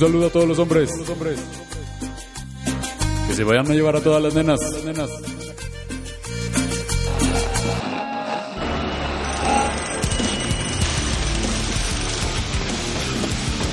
[0.00, 0.92] Un saludo a todos los hombres.
[3.26, 4.60] Que se vayan a llevar a todas las nenas.
[4.60, 5.10] Las nenas.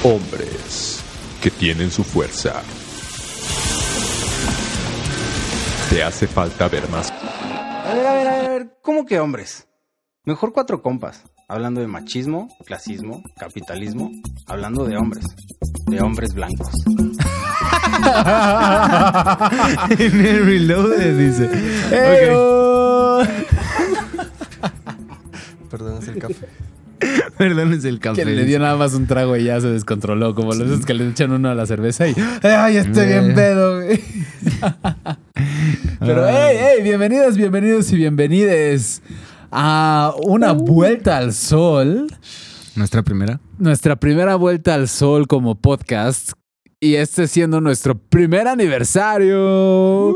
[0.02, 1.04] Hombres
[1.44, 2.64] que tienen su fuerza.
[5.92, 7.12] Te hace falta ver más.
[7.12, 9.68] A ver, a ver, a ver, ¿cómo que hombres?
[10.24, 14.12] Mejor cuatro compas, hablando de machismo, clasismo, capitalismo,
[14.48, 15.26] hablando de hombres,
[15.88, 16.70] de hombres blancos.
[20.00, 21.50] en el reloaded dice.
[25.70, 26.48] Perdón, es el café.
[27.38, 28.24] Perdón, es el café.
[28.24, 30.34] Que le dio nada más un trago y ya se descontroló.
[30.36, 32.16] Como los que le echan uno a la cerveza y.
[32.44, 33.34] ¡Ay, estoy bien Eh.
[33.34, 34.00] pedo, güey!
[36.00, 39.02] Pero, hey, hey, bienvenidos, bienvenidos y bienvenides
[39.58, 42.08] a una vuelta al sol.
[42.76, 43.40] Nuestra primera.
[43.58, 46.34] Nuestra primera vuelta al sol como podcast.
[46.82, 50.14] Y este siendo nuestro primer aniversario.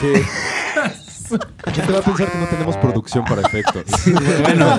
[0.00, 0.22] ¿Qué?
[1.72, 3.84] ¿Quién te va a pensar que no tenemos producción para efectos?
[4.42, 4.66] bueno,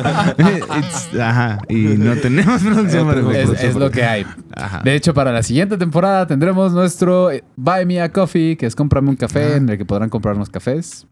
[0.78, 1.60] it's- ajá.
[1.70, 3.64] Y no tenemos producción para Es, efectos.
[3.64, 4.26] es lo que hay.
[4.56, 4.82] Ajá.
[4.84, 9.10] De hecho, para la siguiente temporada tendremos nuestro Buy Me a Coffee, que es cómprame
[9.10, 11.08] un café, en el que podrán comprarnos cafés.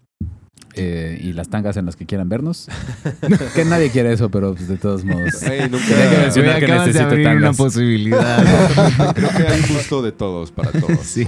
[0.76, 2.68] Eh, y las tangas en las que quieran vernos.
[3.56, 5.42] que nadie quiere eso, pero pues, de todos modos.
[5.44, 8.44] Ey, nunca- que mencionar que de necesito abrir una posibilidad.
[9.16, 11.00] Creo que hay gusto de todos para todos.
[11.02, 11.28] sí.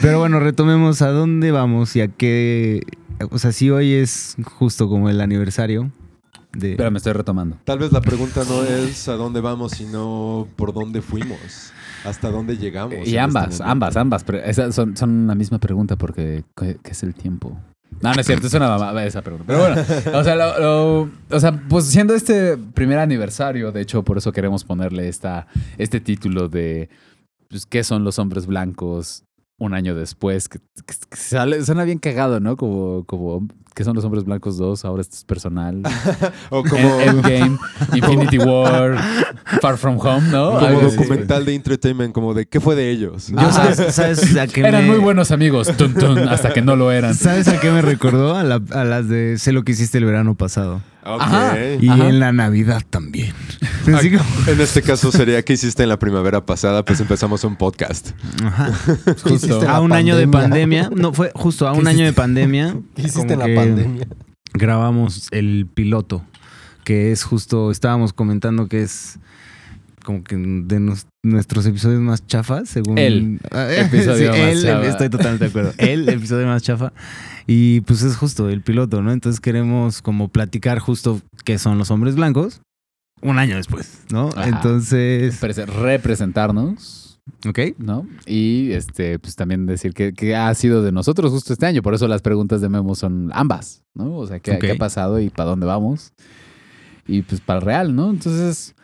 [0.00, 2.82] Pero bueno, retomemos a dónde vamos y a qué.
[3.30, 5.90] O sea, si hoy es justo como el aniversario
[6.52, 6.74] de.
[6.76, 7.58] Pero me estoy retomando.
[7.64, 11.72] Tal vez la pregunta no es a dónde vamos, sino por dónde fuimos,
[12.04, 12.94] hasta dónde llegamos.
[12.94, 14.24] en Y este ambas, ambas, ambas.
[14.24, 17.58] Pero esas son, son la misma pregunta porque ¿qué, qué es el tiempo?
[18.00, 19.44] No, no es cierto, es una mamá esa pregunta.
[19.46, 24.16] Pero bueno, o sea, lo- o sea, pues siendo este primer aniversario, de hecho, por
[24.18, 25.46] eso queremos ponerle esta,
[25.76, 26.88] este título de
[27.48, 29.24] pues, ¿qué son los hombres blancos
[29.60, 30.48] un año después?
[30.48, 32.56] Que, que- que sale- suena bien cagado, ¿no?
[32.56, 34.84] Como, como ¿qué son los hombres blancos 2?
[34.84, 35.82] Ahora esto es personal.
[36.50, 37.58] O como, End- Endgame,
[37.94, 38.96] Infinity War,
[39.60, 40.54] Far From Home, ¿no?
[40.54, 40.96] como Algo así.
[40.96, 43.28] documental de entertainment, como de ¿qué fue de ellos?
[43.28, 46.74] Yo sabes, ¿sabes a qué Eran me- muy buenos amigos, tun, tun, hasta que no
[46.74, 47.14] lo eran.
[47.14, 48.34] ¿Sabes a qué me recordó?
[48.34, 50.80] A, la- a las de Sé lo que hiciste el verano pasado.
[51.02, 51.56] Ajá.
[51.80, 52.08] Y Ajá.
[52.08, 53.32] en la Navidad también.
[53.94, 56.84] Así como- En este caso sería ¿qué hiciste en la primavera pasada?
[56.84, 58.10] Pues empezamos un podcast.
[58.44, 58.70] Ajá.
[59.22, 59.68] Justo.
[59.68, 60.90] A un año de pandemia.
[60.94, 62.76] No, fue justo a un año de pandemia.
[62.96, 64.06] ¿Qué hiciste en la que pandemia?
[64.52, 66.22] Grabamos el piloto,
[66.84, 69.18] que es justo, estábamos comentando que es
[70.10, 72.98] como que de nos- nuestros episodios más chafas, según...
[72.98, 74.86] El Ah, episodio más el- chafa.
[74.86, 75.72] Estoy totalmente de acuerdo.
[75.78, 76.92] El episodio más chafa.
[77.46, 79.12] Y pues es justo el piloto, ¿no?
[79.12, 82.60] Entonces queremos como platicar justo qué son los hombres blancos
[83.22, 84.30] un año después, ¿no?
[84.36, 84.48] Ajá.
[84.48, 85.40] Entonces...
[85.42, 87.58] Prese- representarnos, ¿Ok?
[87.78, 88.06] ¿no?
[88.26, 91.82] Y este, pues también decir que, que ha sido de nosotros justo este año.
[91.82, 94.16] Por eso las preguntas de Memo son ambas, ¿no?
[94.16, 94.58] O sea, ¿qué, Ok.
[94.60, 96.12] qué ha pasado y para dónde vamos?
[97.06, 98.10] Y pues para el real, ¿no?
[98.10, 98.74] Entonces,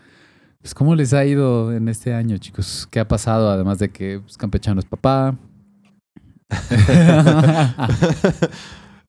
[0.66, 2.88] pues ¿cómo les ha ido en este año, chicos?
[2.91, 3.50] ¿Qué ha pasado?
[3.50, 5.38] Además de que pues, Campechano es papá.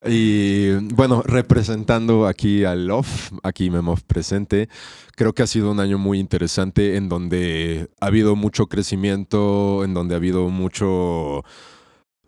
[0.05, 4.69] Y bueno, representando aquí al Love, aquí Memo presente,
[5.15, 9.95] creo que ha sido un año muy interesante en donde ha habido mucho crecimiento, en
[9.95, 11.43] donde ha habido mucho,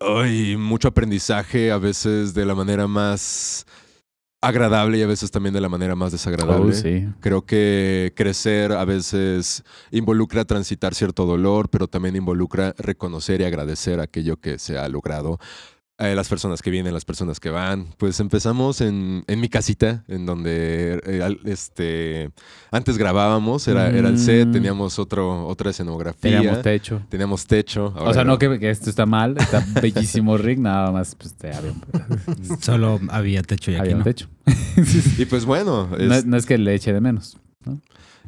[0.00, 3.66] ay, mucho aprendizaje, a veces de la manera más
[4.40, 6.70] agradable y a veces también de la manera más desagradable.
[6.70, 7.06] Oh, sí.
[7.20, 14.00] Creo que crecer a veces involucra transitar cierto dolor, pero también involucra reconocer y agradecer
[14.00, 15.38] aquello que se ha logrado.
[16.02, 17.86] Eh, las personas que vienen, las personas que van.
[17.98, 22.30] Pues empezamos en, en mi casita, en donde eh, al- este,
[22.70, 24.52] antes grabábamos, era, era el set, Mm.
[24.52, 26.38] teníamos otro, otra escenografía.
[26.38, 27.02] Teníamos techo.
[27.10, 27.92] Teníamos techo.
[27.98, 31.52] O sea, no que, que esto está mal, está bellísimo Rick, nada más pues te
[31.54, 31.72] había,
[32.60, 34.04] Solo había techo y aquí había un no.
[34.04, 34.26] techo.
[35.18, 37.36] Y pues bueno, No, es- es- no es que le eche de menos.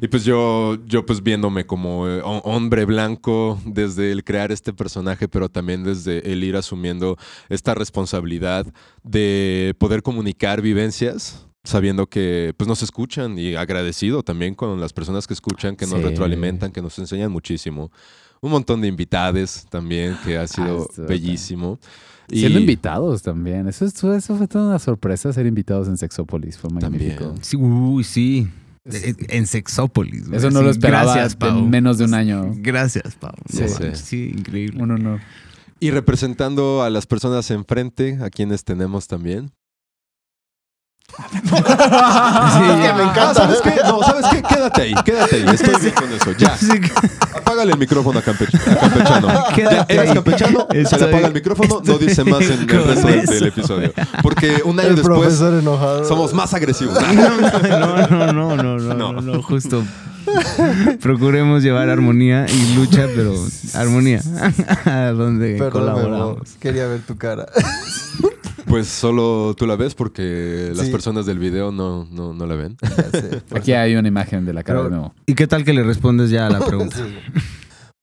[0.03, 4.73] Y pues yo, yo pues viéndome como eh, ho- hombre blanco desde el crear este
[4.73, 7.17] personaje, pero también desde el ir asumiendo
[7.47, 8.65] esta responsabilidad
[9.03, 15.25] de poder comunicar vivencias, sabiendo que pues nos escuchan y agradecido también con las personas
[15.25, 16.03] que escuchan, que nos Sí.
[16.03, 17.89] retroalimentan, que nos enseñan muchísimo.
[18.41, 21.79] Un montón de invitades también, que ha sido estuvo bellísimo.
[22.29, 23.69] Y Siendo invitados también.
[23.69, 26.57] Eso, eso fue toda una sorpresa ser invitados en Sexópolis.
[26.57, 27.15] Fue También.
[27.15, 27.35] magnífico.
[27.41, 28.49] Sí, uy, sí.
[28.85, 30.27] Es- En Sexópolis.
[30.27, 30.37] güey.
[30.37, 31.57] Eso no Sí, lo esperaba Gracias, Pau.
[31.59, 32.51] en menos de un año.
[32.57, 33.31] Gracias, Pau.
[33.49, 33.63] Sí,
[33.93, 34.81] sí, increíble.
[34.83, 35.21] Un honor.
[35.79, 39.51] Y representando a las personas enfrente, a quienes tenemos también.
[41.43, 43.29] que me encanta.
[43.29, 43.75] Ah, ¿Sabes qué?
[43.83, 44.41] No, ¿sabes qué?
[44.41, 45.45] Quédate ahí, quédate ahí.
[45.53, 46.31] Estoy bien con eso.
[46.37, 46.57] Ya.
[46.57, 46.69] Sí,
[47.35, 49.27] Apágale el micrófono a, campe- a campechano.
[49.27, 50.13] Ya, Quédate eres ahí.
[50.15, 53.19] campechano, se le Estoy- apaga el micrófono, no dice más en el con resto del,
[53.19, 53.33] eso.
[53.33, 53.93] del episodio.
[54.21, 56.05] Porque un año El después profesor enojado.
[56.07, 56.97] somos más agresivos.
[57.13, 57.37] No,
[58.07, 59.83] no, no, no, no, no, no, no, justo.
[61.01, 63.33] Procuremos llevar armonía y lucha, pero
[63.75, 64.21] armonía.
[64.85, 66.37] A donde Perdón, Memo, colaboramos.
[66.59, 67.45] Quería ver tu cara.
[68.73, 70.91] Pues solo tú la ves porque las Sí.
[70.91, 72.75] personas del video no, no, no la ven.
[72.81, 72.89] Ya
[73.21, 75.15] sé, por Aquí hay una imagen de la cara Pero- de Memo.
[75.27, 76.97] ¿Y qué tal que le respondes ya a la pregunta?
[76.97, 77.03] Sí.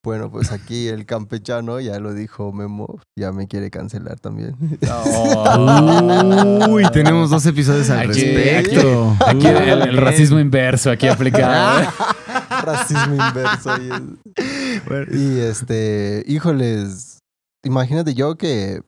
[0.02, 4.56] Bueno, pues aquí el campechano, ya lo dijo Memo, ya me quiere cancelar también.
[6.70, 9.14] Uy, tenemos dos episodios al Aquí- respecto.
[9.26, 11.86] Aquí el, racismo inverso aquí aplicado.
[12.64, 13.70] Racismo inverso.
[15.12, 17.18] Y, y, este, híjoles,
[17.62, 18.80] imagínate yo que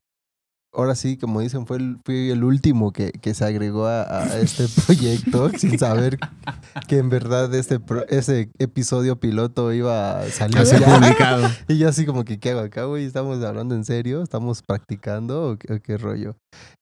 [0.75, 4.39] ahora sí, como dicen, fue el, fui el último que, que se agregó a, a
[4.41, 6.19] este proyecto sin saber
[6.89, 10.59] que en verdad este pro- ese episodio piloto iba a salir.
[10.59, 11.49] A ser publicado.
[11.69, 13.05] Y yo así como que, ¿qué hago acá, güey?
[13.05, 14.23] ¿Estamos hablando en serio?
[14.23, 16.37] ¿Estamos practicando o qué, o qué rollo?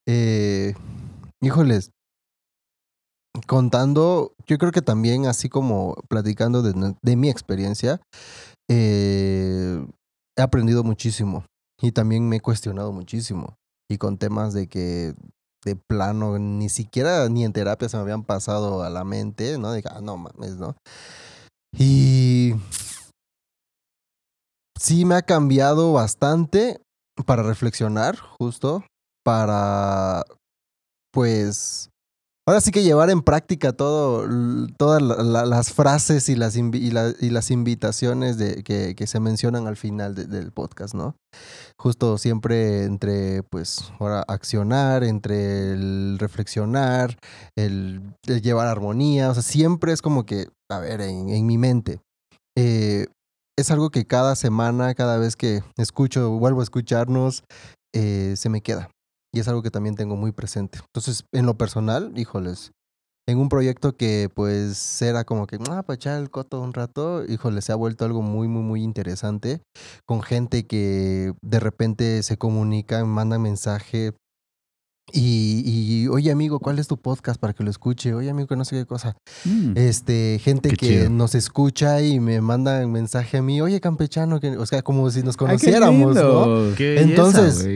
[0.09, 0.75] Eh,
[1.43, 1.91] híjoles,
[3.47, 8.01] contando, yo creo que también así como platicando de, de mi experiencia,
[8.69, 9.85] eh,
[10.37, 11.45] he aprendido muchísimo
[11.81, 13.57] y también me he cuestionado muchísimo.
[13.91, 15.15] Y con temas de que
[15.65, 19.73] de plano ni siquiera ni en terapia se me habían pasado a la mente, ¿no?
[19.73, 20.77] De ah, no mames, ¿no?
[21.77, 22.55] Y
[24.79, 26.81] sí me ha cambiado bastante
[27.27, 28.85] para reflexionar, justo,
[29.25, 30.25] para,
[31.13, 31.91] pues,
[32.49, 34.27] ahora sí que llevar en práctica todo,
[34.77, 39.67] todas la- la- las frases y las, y la- y las invitaciones que, se mencionan
[39.67, 41.15] al final de- del podcast, ¿no?
[41.79, 47.17] Justo siempre entre, pues, ahora accionar, entre el reflexionar,
[47.57, 48.03] el,
[48.43, 52.01] llevar armonía, o sea, siempre es como que, a ver, en, en mi mente.
[52.59, 53.07] eh,
[53.59, 57.45] es algo que cada semana, cada vez que escucho, vuelvo a escucharnos,
[57.95, 58.89] eh, se me queda.
[59.33, 60.79] Y es algo que también tengo muy presente.
[60.87, 62.73] Entonces, en lo personal, híjoles,
[63.29, 67.25] en un proyecto que pues era como que, ah, para echar el coto un rato,
[67.25, 69.61] híjole, se ha vuelto algo muy, muy, muy interesante,
[70.05, 74.15] con gente que de repente se comunica, manda mensaje.
[75.13, 78.15] Y, y, oye amigo, ¿cuál es tu podcast para que lo escuche?
[78.15, 79.17] Oye amigo, que no sé qué cosa.
[79.45, 79.73] Mm.
[79.77, 81.11] Este, gente Qué que chido.
[81.11, 85.23] nos escucha y me mandan mensaje a mí, oye campechano, que, o sea, como si
[85.25, 86.23] nos Ay, qué conociéramos, ¿no?
[86.57, 86.75] lindo.
[86.77, 87.67] Qué Entonces.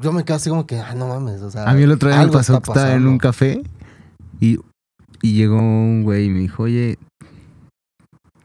[0.00, 1.68] Yo me quedo así como que, ah, no mames, o sea.
[1.68, 3.62] A mí el otro día me pasó que estaba en un café
[4.40, 4.58] y,
[5.22, 6.98] y llegó un güey y me dijo, oye,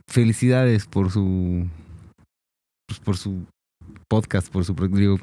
[0.07, 1.67] felicidades por su
[2.87, 3.45] pues, por su
[4.07, 4.87] podcast, por su pro-".
[4.87, 5.17] digo,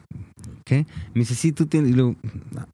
[0.65, 0.87] ¿qué?
[1.15, 2.17] Me dice, sí, tú tienes, y luego,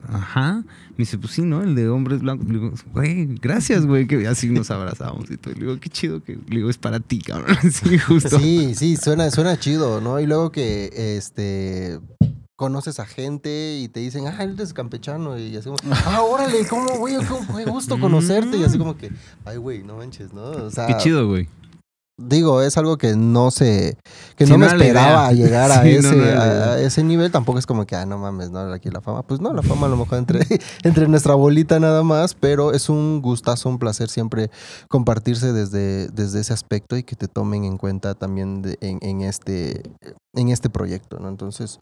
[0.08, 1.62] ajá, me dice, pues sí, ¿no?
[1.62, 5.54] El de hombres blancos, le digo, güey, gracias, güey, que así nos abrazamos y todo,
[5.54, 8.38] le digo, qué chido que, le digo, es para ti, cabrón, sí, justo.
[8.38, 10.18] Sí, sí, suena, suena chido, ¿no?
[10.20, 12.00] Y luego que este
[12.56, 15.38] conoces a gente y te dicen, ah, eres campechano.
[15.38, 17.16] Y así como, ah, órale, ¿cómo, güey?
[17.24, 18.56] ¿Cómo, qué gusto conocerte.
[18.56, 19.12] Y así como que,
[19.44, 20.42] ay, güey, no manches, ¿no?
[20.42, 21.48] O sea, Qué chido, güey.
[22.18, 23.96] Digo, es algo que no se,
[24.36, 27.30] que Sí, no me esperaba llegar a, Sí, ese, no a ese nivel.
[27.30, 29.22] Tampoco es como que, ah, no mames, no, aquí la fama.
[29.22, 30.40] Pues no, la fama a lo mejor entre,
[30.82, 34.50] entre nuestra bolita nada más, pero es un gustazo, un placer siempre
[34.88, 39.20] compartirse desde, desde ese aspecto y que te tomen en cuenta también de- en, en
[39.22, 39.82] este,
[40.34, 41.28] en este proyecto, ¿no?
[41.28, 41.80] Entonces,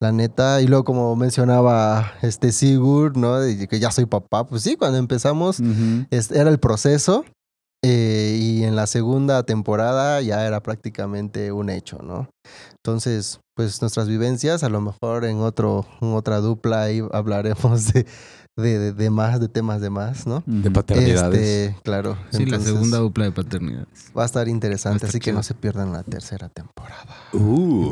[0.00, 3.38] la neta, y luego como mencionaba este Sigurd, ¿no?
[3.38, 6.06] De que ya soy papá, pues sí, cuando empezamos Ujú.
[6.10, 7.24] es- era el proceso
[7.86, 12.28] eh, y en la segunda temporada ya era prácticamente un hecho, ¿no?
[12.76, 18.06] Entonces, pues nuestras vivencias, a lo mejor en otro, en otra dupla ahí hablaremos de,
[18.56, 20.42] de, de- de más, de temas de más, ¿no?
[20.46, 21.40] De paternidades.
[21.40, 22.16] Este, claro.
[22.30, 23.86] Sí, la segunda dupla de paternidad.
[24.16, 27.06] Va a estar interesante, Va a estar así que no se pierdan la tercera temporada.
[27.32, 27.90] Uh.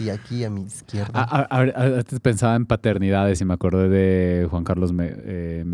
[0.00, 1.10] Y aquí a mi izquierda.
[1.12, 5.12] A- a- a- a- Antes pensaba en paternidades y me acordé de Juan Carlos Me,
[5.14, 5.64] eh.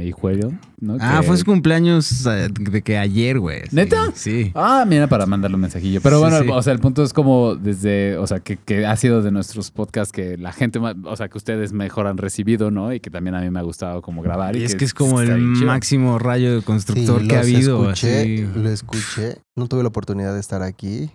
[1.01, 3.63] Ah, Que- fue su cumpleaños de que ayer, güey.
[3.63, 4.11] Sí, ¿Neta?
[4.15, 4.53] Sí.
[4.55, 6.01] Ah, mira, para mandarle un mensajillo.
[6.01, 6.49] Pero Sí, bueno, sí.
[6.53, 9.71] o sea, el punto es como desde, o sea, que, que ha sido de nuestros
[9.71, 12.93] podcasts que la gente, o sea, que ustedes mejor han recibido, ¿no?
[12.93, 14.57] Y que también a mí me ha gustado como grabar.
[14.57, 17.83] Y es que es como el máximo rayo de Sí, constructor que ha habido.
[17.91, 18.49] Escuché.
[18.57, 19.39] Lo escuché.
[19.57, 21.11] No tuve la oportunidad de estar aquí,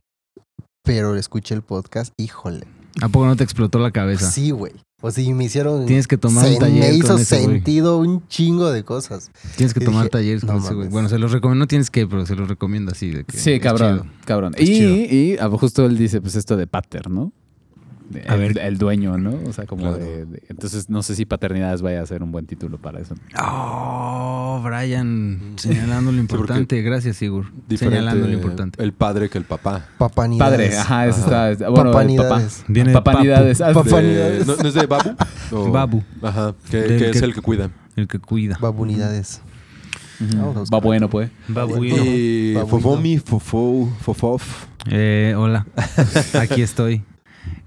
[0.83, 2.13] pero escuché el podcast.
[2.17, 2.65] Híjole.
[3.01, 4.29] ¿A poco no te explotó la cabeza?
[4.29, 4.73] Sí, güey.
[5.03, 5.85] O sea, y me hicieron.
[5.87, 7.55] Tienes que tomar se un taller Me hizo con ese güey.
[7.55, 9.31] sentido un chingo de cosas.
[9.55, 10.89] Tienes que Y tomar dije, talleres con no ese güey.
[10.89, 11.63] Bueno, se los recomiendo.
[11.63, 13.09] No tienes que, pero se los recomiendo así.
[13.09, 14.13] De que Sí, cabrón, chido.
[14.25, 14.53] cabrón.
[14.57, 14.93] Es Y, chido.
[14.95, 17.31] y ah, justo él dice, pues esto de pater, ¿no?
[18.27, 18.59] A el, ver.
[18.59, 19.37] el dueño, ¿no?
[19.47, 19.97] O sea, como Claro.
[19.97, 23.15] de, de- Entonces, no sé si paternidades vaya a ser un buen título para eso.
[23.41, 26.81] Oh, Brian, señalando lo importante.
[26.81, 27.51] Gracias, Sigur.
[27.75, 28.81] Señalando lo importante.
[28.83, 29.85] el padre que el papá.
[29.97, 30.51] Papanidades.
[30.51, 31.51] Padre, ajá, eso Ajá.
[31.51, 31.69] está.
[31.69, 32.29] Bueno, el papá.
[32.29, 32.63] Papanidades.
[32.67, 33.61] Viene Papanidades.
[33.61, 33.67] Ah.
[33.69, 34.47] De- Papanidades.
[34.47, 35.09] ¿no, no es de Babu?
[35.51, 37.69] O- Babu, Ajá, que, es el que cuida.
[37.95, 38.57] el que cuida.
[38.61, 39.41] Babunidades.
[40.71, 41.31] Va bueno, pues.
[41.47, 41.95] Babuino.
[42.05, 42.67] Y Babuino.
[42.67, 44.65] Fofomi, Fofo, Fofof.
[44.89, 45.65] Eh, hola,
[46.39, 47.03] aquí estoy.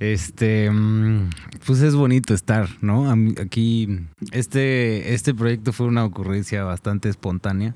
[0.00, 1.30] Este, mm,
[1.66, 3.10] pues es bonito estar, ¿no?
[3.40, 4.00] Aquí,
[4.32, 7.74] este, este proyecto fue una ocurrencia bastante espontánea.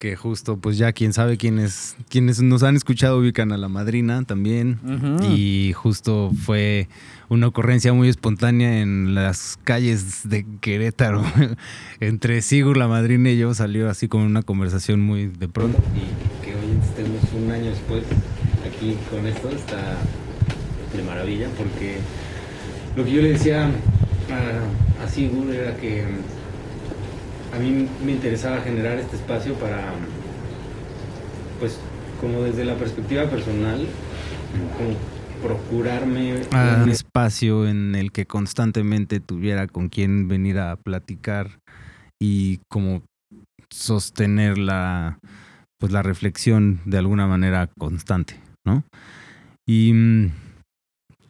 [0.00, 4.22] Que justo, pues ya quien sabe quiénes, quienes nos han escuchado ubican a la madrina
[4.22, 4.78] también.
[5.28, 6.88] Y justo fue
[7.28, 11.24] una ocurrencia muy espontánea en las calles de Querétaro.
[11.98, 15.82] Entre Sigur, la madrina y yo salió así como una conversación muy de pronto.
[15.96, 18.04] Y que hoy estemos un año después
[18.64, 19.98] aquí con esto está
[20.98, 21.98] de maravilla porque
[22.96, 26.04] lo que yo le decía a, a Sigur era que
[27.54, 29.92] a mí me interesaba generar este espacio para,
[31.58, 31.78] pues,
[32.20, 33.86] como desde la perspectiva personal,
[34.76, 34.96] como
[35.42, 36.42] procurarme
[36.82, 41.60] un espacio en el que constantemente tuviera con quien venir a platicar
[42.20, 43.02] y como
[43.70, 45.18] sostener la,
[45.78, 48.34] pues, la reflexión de alguna manera constante,
[48.66, 48.82] ¿no?
[49.66, 50.30] Y, mm,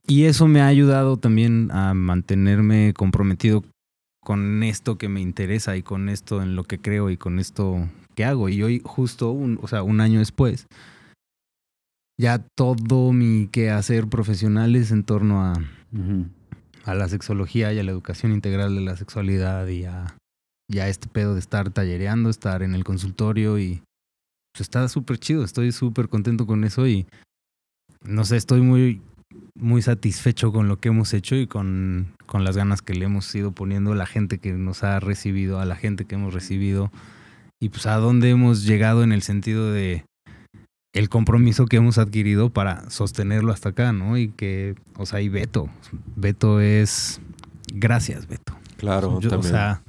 [0.09, 3.63] y eso me ha ayudado también a mantenerme comprometido
[4.25, 7.89] con esto que me interesa y con esto en lo que creo y con esto
[8.15, 8.49] que hago.
[8.49, 10.67] Y hoy, justo un, o sea, un año después,
[12.19, 15.55] ya todo mi quehacer profesional es en torno a,
[16.85, 20.17] a la sexología y a la educación integral de la sexualidad y a,
[20.69, 23.83] y a este pedo de estar tallereando, estar en el consultorio y
[24.53, 27.07] pues está súper chido, estoy súper contento con eso y
[28.03, 29.03] no sé, estoy muy,
[29.59, 33.35] muy satisfecho con lo que hemos hecho y con, con las ganas que le hemos
[33.35, 36.91] ido poniendo a la gente que nos ha recibido, a la gente que hemos recibido
[37.61, 40.05] y pues a dónde hemos llegado en el sentido de
[40.95, 44.17] el compromiso que hemos adquirido para sostenerlo hasta acá, ¿no?
[44.17, 45.69] Y que, o sea, y Beto,
[46.17, 47.21] Beto es,
[47.73, 48.57] gracias Beto.
[48.77, 49.83] Claro, Yo, o sea,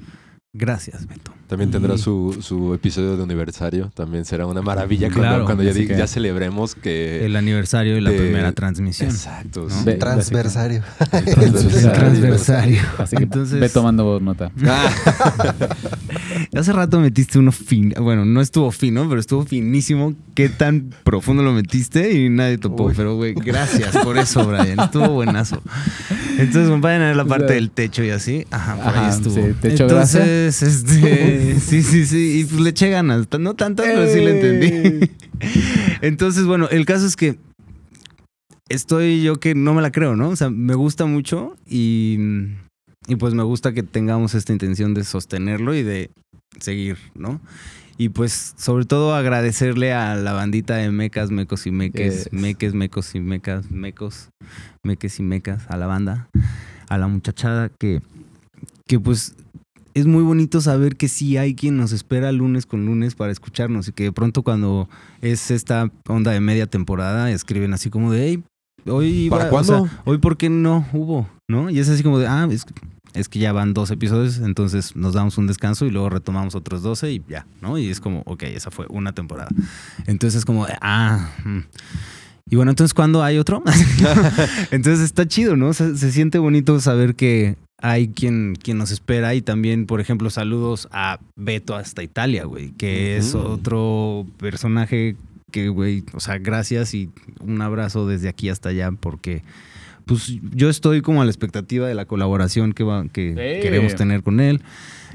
[0.54, 1.32] gracias Beto.
[1.48, 3.90] También tendrá y- su, su episodio de aniversario.
[3.96, 7.26] También será una maravilla cuando, Claro, cuando ya, celebremos que...
[7.26, 9.10] El aniversario y la de- primera transmisión.
[9.10, 9.68] Exacto.
[9.68, 9.98] ¿no?
[9.98, 10.84] Transversario.
[11.12, 11.92] El El transversario.
[11.92, 12.82] transversario.
[13.00, 14.52] Así que Entonces- ve tomando nota.
[14.68, 14.94] Ah,
[16.56, 20.16] Hace rato metiste uno fin, bueno, no estuvo fino, pero estuvo finísimo.
[20.34, 22.12] ¿Qué tan profundo lo metiste?
[22.12, 22.86] Y nadie topó.
[22.86, 22.94] Uy.
[22.98, 24.80] Pero, güey, gracias por eso, Brian.
[24.80, 25.62] Estuvo buenazo.
[26.40, 28.48] Entonces, vayan a ver la O parte sea, del techo y así.
[28.50, 29.36] Ajá, por ajá, ahí estuvo.
[29.36, 32.40] sí, techo, Entonces, este, sí, sí, sí.
[32.40, 33.28] Y pues le eché ganas.
[33.40, 35.12] No tantas, pero sí le entendí.
[36.02, 37.38] Entonces, bueno, el caso es que
[38.70, 40.30] estoy yo que no me la creo, ¿no?
[40.30, 42.18] O sea, me gusta mucho y,
[43.08, 46.10] y pues me gusta que tengamos esta intención de sostenerlo y de
[46.60, 47.40] seguir, ¿no?
[47.98, 52.34] Y pues sobre todo agradecerle a la bandita de mecas, mecos y meques, Yes.
[52.34, 54.30] meques, mecos y mecas, mecos,
[54.84, 56.30] meques y mecas, a la banda,
[56.88, 58.02] a la muchachada que,
[58.88, 59.36] que pues
[59.94, 63.90] es muy bonito saber que sí hay quien nos espera lunes con lunes para escucharnos
[63.90, 64.88] y que de pronto cuando
[65.22, 68.44] es esta onda de media temporada escriben así como de, hey,
[68.86, 69.86] hoy ¿Para iba- o cuándo?
[69.88, 71.70] sea, hoy por qué no hubo, ¿no?
[71.70, 72.66] Y es así como de, ah, es,
[73.14, 76.84] es que ya van dos episodios, entonces nos damos un descanso y luego retomamos otros
[76.84, 77.78] 12 y ya, ¿no?
[77.78, 79.50] Y es como, ok, esa fue una temporada.
[80.06, 81.60] Entonces es como, ah, mm.
[82.52, 83.64] y bueno, entonces ¿cuándo hay otro?
[84.72, 85.74] entonces está chido, ¿no?
[85.74, 90.30] Se, se siente bonito saber que hay quien, quien nos espera y también, por ejemplo,
[90.30, 95.16] saludos a Beto hasta Italia, güey, que es otro personaje
[95.52, 99.44] que, güey, o sea, gracias y un abrazo desde aquí hasta allá porque
[100.10, 103.62] pues yo estoy como a la expectativa de la colaboración que, va, que Sí.
[103.62, 104.62] queremos tener con él.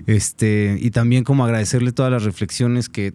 [0.06, 3.12] Este, y también como agradecerle todas las reflexiones que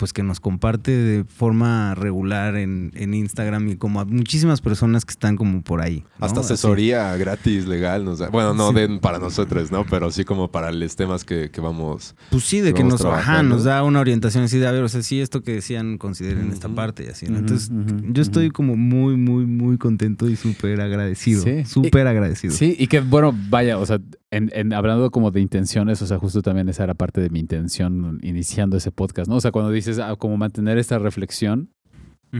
[0.00, 5.04] pues que nos comparte de forma regular en, en Instagram y como a muchísimas personas
[5.04, 6.04] que están como por ahí.
[6.18, 6.26] ¿no?
[6.26, 6.54] Hasta Así.
[6.54, 8.04] asesoría gratis, legal.
[8.04, 8.28] Nos da.
[8.30, 8.76] Bueno, no Sí.
[8.76, 9.84] den para nosotros, ¿no?
[9.84, 12.14] Pero sí como para los temas que, que vamos.
[12.30, 14.88] Pues sí, de que nos, ajá, nos da una orientación así de, a ver, o
[14.88, 17.26] sea, sí, esto que decían, consideren esta parte y así.
[17.28, 17.38] ¿no?
[17.38, 17.70] Entonces,
[18.08, 21.42] yo estoy como muy, muy, muy contento y súper agradecido.
[21.42, 21.64] Sí.
[21.66, 22.54] Súper agradecido.
[22.54, 26.18] Sí, y que bueno, vaya, o sea, en, en- hablando como de intenciones, o sea,
[26.18, 29.36] justo también esa era parte de mi intención iniciando ese podcast, ¿no?
[29.36, 31.70] O sea, cuando dices ah, como mantener esta reflexión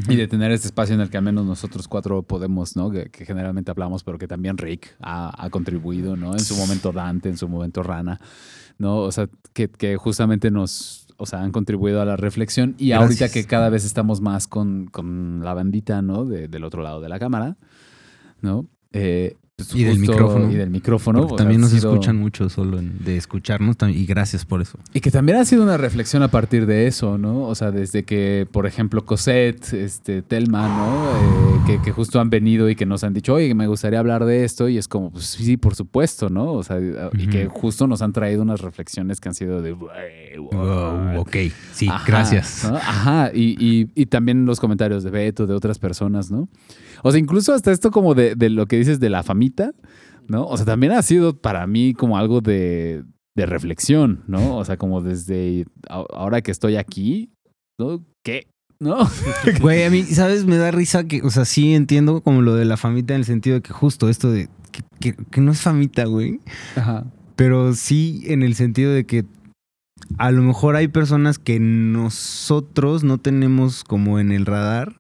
[0.09, 2.91] y de tener este espacio en el que al menos nosotros cuatro podemos, ¿no?
[2.93, 6.33] Que, que generalmente hablamos, pero que también Rick ha, ha contribuido, ¿no?
[6.33, 8.21] En su momento Dante, en su momento Rana,
[8.79, 8.99] ¿no?
[8.99, 13.25] O sea, que, que justamente nos, o sea, han contribuido a la reflexión y ahorita
[13.25, 13.33] Gracias.
[13.33, 16.25] que cada vez estamos más con, con la bandita, ¿no?
[16.25, 17.57] De- del otro lado de la cámara.
[18.43, 18.67] ¿no?
[18.93, 19.37] Eh,
[19.69, 20.51] pues, Y del micrófono.
[20.51, 21.21] Y del micrófono.
[21.21, 24.61] Porque o sea, también nos sido- escuchan mucho solo en- de escucharnos y gracias por
[24.63, 24.79] eso.
[24.95, 27.43] Y que también ha sido una reflexión a partir de eso, ¿no?
[27.43, 31.11] O sea, desde que, por ejemplo, Cosette, este, Telma, ¿no?
[31.11, 34.25] Eh, que, que justo han venido y que nos han dicho, oye, me gustaría hablar
[34.25, 34.69] de esto.
[34.69, 36.53] Y es como, pues sí, por supuesto, ¿no?
[36.53, 36.79] O sea,
[37.13, 41.21] y que justo nos han traído unas reflexiones que han sido de, "Güey, wow".
[41.21, 41.37] ok,
[41.73, 42.67] sí, Ajá, gracias.
[42.69, 42.77] ¿no?
[42.77, 46.49] Ajá, y, y- y también los comentarios de Beto, de otras personas, ¿no?
[47.03, 49.73] O sea, incluso hasta esto como de, de lo que dices de la famita,
[50.29, 50.47] ¿no?
[50.47, 53.05] O sea, también ha sido para mí como algo de,
[53.37, 54.57] de reflexión, ¿no?
[54.57, 57.31] O sea, como desde ahora que estoy aquí,
[57.79, 58.05] ¿no?
[58.25, 58.47] ¿Qué?
[58.81, 58.99] ¿No?
[59.61, 60.47] Güey, a mí, ¿sabes?
[60.47, 63.27] Me da risa que, o sea, sí entiendo como lo de la famita en el
[63.27, 66.41] sentido de que justo esto de que, que- que no es famita, güey.
[66.77, 67.05] Ajá.
[67.37, 69.25] Pero sí en el sentido de que
[70.19, 74.97] a lo mejor hay personas que nosotros no tenemos como en el radar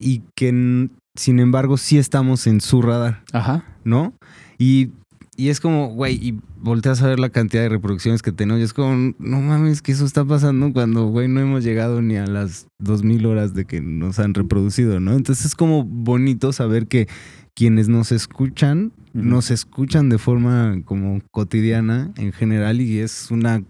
[0.00, 3.64] y que sin embargo sí estamos en su radar, Ajá.
[3.84, 4.14] ¿no?
[4.58, 4.90] Y,
[5.36, 8.64] y es como, güey, y volteas a ver la cantidad de reproducciones que tenemos y
[8.64, 12.26] es como, no mames, que eso está pasando cuando, güey, no hemos llegado ni a
[12.26, 15.14] las 2000 horas de que nos han reproducido, ¿no?
[15.14, 17.08] Entonces es como bonito saber que
[17.54, 23.62] quienes nos escuchan, nos escuchan de forma como cotidiana en general y es una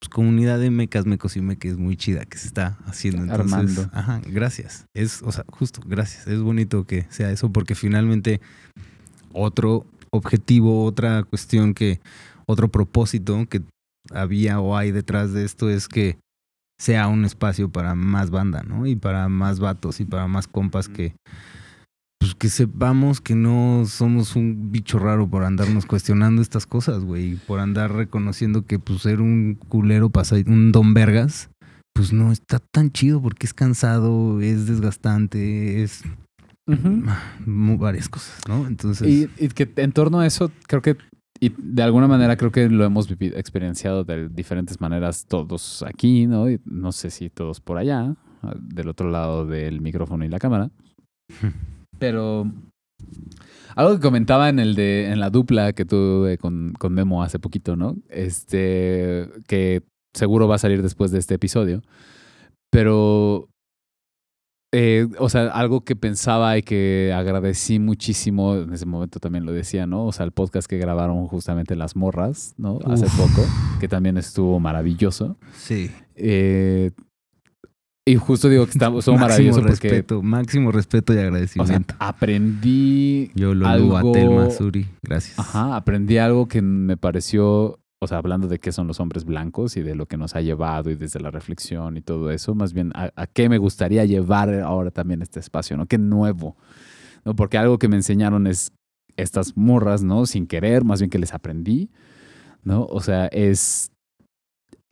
[0.00, 3.22] pues, comunidad de mecas, mecos y meques muy chida que se está haciendo.
[3.22, 3.90] Entonces, Armando.
[3.92, 4.86] Ajá, gracias.
[4.94, 6.26] Es, o sea, justo, gracias.
[6.26, 8.40] Es bonito que sea eso porque finalmente
[9.32, 12.00] otro objetivo, otra cuestión que,
[12.46, 13.62] otro propósito que
[14.10, 16.18] había o hay detrás de esto es que
[16.78, 18.86] sea un espacio para más banda, ¿no?
[18.86, 21.14] Y para más vatos y para más compas que,
[22.18, 27.36] pues que sepamos que no somos un bicho raro por andarnos cuestionando estas cosas, güey,
[27.36, 31.50] por andar reconociendo que pues ser un culero pasa un don vergas,
[31.94, 36.02] pues no está tan chido porque es cansado, es desgastante, es
[36.66, 38.66] varias cosas, ¿no?
[38.66, 40.96] Entonces, Y, y que en torno a eso, creo que,
[41.40, 46.26] y de alguna manera creo que lo hemos vivido, experienciado de diferentes maneras todos aquí,
[46.26, 46.50] ¿no?
[46.50, 48.14] Y no sé si todos por allá,
[48.60, 50.70] del otro lado del micrófono y la cámara.
[51.98, 52.50] Pero
[53.74, 57.38] algo que comentaba en el de, en la dupla que tuve con, con Memo hace
[57.38, 57.96] poquito, ¿no?
[58.08, 59.82] Este, que
[60.14, 61.82] seguro va a salir después de este episodio.
[62.70, 63.48] Pero
[64.70, 69.52] eh, o sea, algo que pensaba y que agradecí muchísimo, en ese momento también lo
[69.52, 70.04] decía, ¿no?
[70.04, 72.78] O sea, el podcast que grabaron justamente Las Morras, ¿no?
[72.84, 73.46] Hace poco,
[73.80, 75.36] que también estuvo maravilloso.
[75.56, 75.90] sí.
[76.16, 76.90] Eh,
[78.10, 81.26] y justo digo que está, estuvo máximo maravilloso porque, respeto, máximo respeto y o sea,
[81.28, 81.94] agradecimiento.
[81.98, 85.38] aprendí, Yo lo algo- a Telma Suri, gracias.
[85.38, 89.76] ajá, aprendí algo que me pareció, o sea, hablando de qué son los hombres blancos
[89.76, 92.72] y de lo que nos ha llevado y desde la reflexión y todo eso, más
[92.72, 95.86] bien a, a qué me gustaría llevar ahora también este espacio, ¿no?
[95.86, 96.56] Qué nuevo,
[97.24, 97.34] ¿no?
[97.34, 98.72] Porque algo que me enseñaron es
[99.16, 100.26] estas morras, ¿no?
[100.26, 101.90] Sin querer, más bien que les aprendí,
[102.62, 102.84] ¿no?
[102.84, 103.90] O sea, es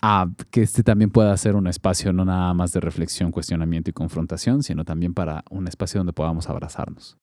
[0.03, 3.93] a que este también pueda ser un espacio no nada más de reflexión, cuestionamiento y
[3.93, 7.17] confrontación, sino también para un espacio donde podamos abrazarnos.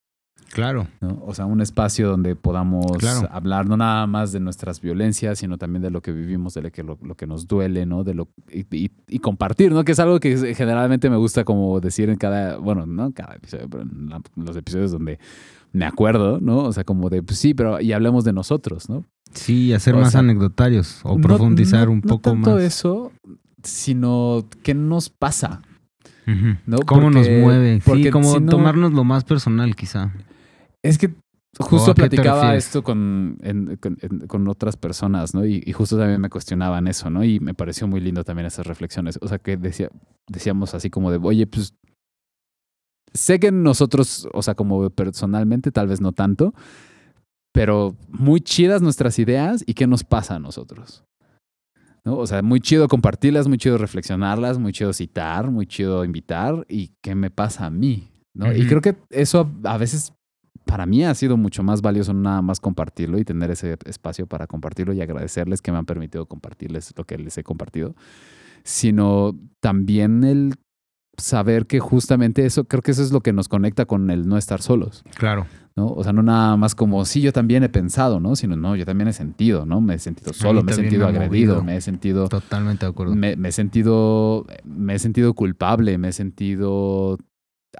[0.51, 0.87] Claro.
[1.01, 1.19] ¿no?
[1.25, 3.27] O sea, un espacio donde podamos Claro.
[3.31, 6.71] hablar no nada más de nuestras violencias, sino también de lo que vivimos, de lo
[6.71, 8.03] que, lo, lo que nos duele, ¿no?
[8.03, 9.83] De lo, y, y- y compartir, ¿no?
[9.83, 13.67] Que es algo que generalmente me gusta como decir en cada, bueno, no cada episodio,
[13.69, 15.17] pero en la- los episodios donde
[15.71, 16.57] me acuerdo, ¿no?
[16.65, 19.05] O sea, como de, pues sí, pero y hablemos de nosotros, ¿no?
[19.33, 22.63] Sí, hacer O más sea, anecdotarios o No- profundizar no- un no poco tanto más.
[22.63, 23.11] eso,
[23.63, 25.61] sino qué nos pasa.
[26.65, 26.77] ¿no?
[26.85, 27.81] ¿Cómo nos mueve?
[27.85, 30.13] porque sí, como si no- tomarnos lo más personal, quizá.
[30.81, 31.13] Es que
[31.59, 35.45] ¿O justo platicaba esto con, en- con, en- con otras personas, ¿no?
[35.45, 37.23] Y, y justo también me cuestionaban eso, ¿no?
[37.23, 39.19] Y me pareció muy lindo también esas reflexiones.
[39.21, 39.89] O sea, que decía,
[40.27, 41.73] decíamos así como de, oye, pues
[43.13, 46.53] sé que nosotros, o sea, como personalmente, tal vez no tanto,
[47.53, 51.05] pero muy chidas nuestras ideas y qué nos pasa a nosotros.
[52.03, 52.17] ¿No?
[52.17, 56.91] O sea, muy chido compartirlas, muy chido reflexionarlas, muy chido citar, muy chido invitar y
[57.01, 58.09] qué me pasa a mí.
[58.33, 58.51] ¿no?
[58.51, 58.67] Y Ujú.
[58.67, 60.11] creo que eso a veces
[60.65, 64.47] para mí ha sido mucho más valioso nada más compartirlo y tener ese espacio para
[64.47, 67.95] compartirlo y agradecerles que me han permitido compartirles lo que les he compartido,
[68.63, 70.55] sino también el
[71.17, 74.37] saber que justamente eso, creo que eso es lo que nos conecta con el no
[74.37, 75.03] estar solos.
[75.15, 75.45] Claro.
[75.75, 75.87] ¿no?
[75.87, 78.35] O sea, no nada más como, sí, yo también he pensado, ¿no?
[78.35, 79.81] Sino, no, yo también he sentido, ¿no?
[79.81, 81.63] Me he sentido solo, me he sentido me agredido, movido.
[81.63, 83.15] me he sentido, Totalmente de acuerdo.
[83.15, 87.17] me, me he sentido, me he sentido culpable, me he sentido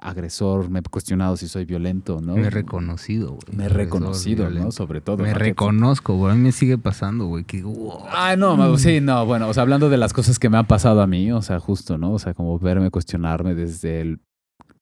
[0.00, 2.36] agresor, me he cuestionado si soy violento, ¿no?
[2.36, 3.56] Me he reconocido, güey.
[3.56, 4.72] Me he reconocido, ¿no?
[4.72, 5.18] Sobre todo.
[5.18, 6.32] Me reconozco, güey.
[6.32, 7.44] A mí me sigue pasando, güey.
[7.44, 8.04] Que wow.
[8.10, 11.00] Ay, no, sí, no, bueno, o sea, hablando de las cosas que me han pasado
[11.02, 12.12] a mí, o sea, justo, ¿no?
[12.12, 14.20] O sea, como verme cuestionarme desde el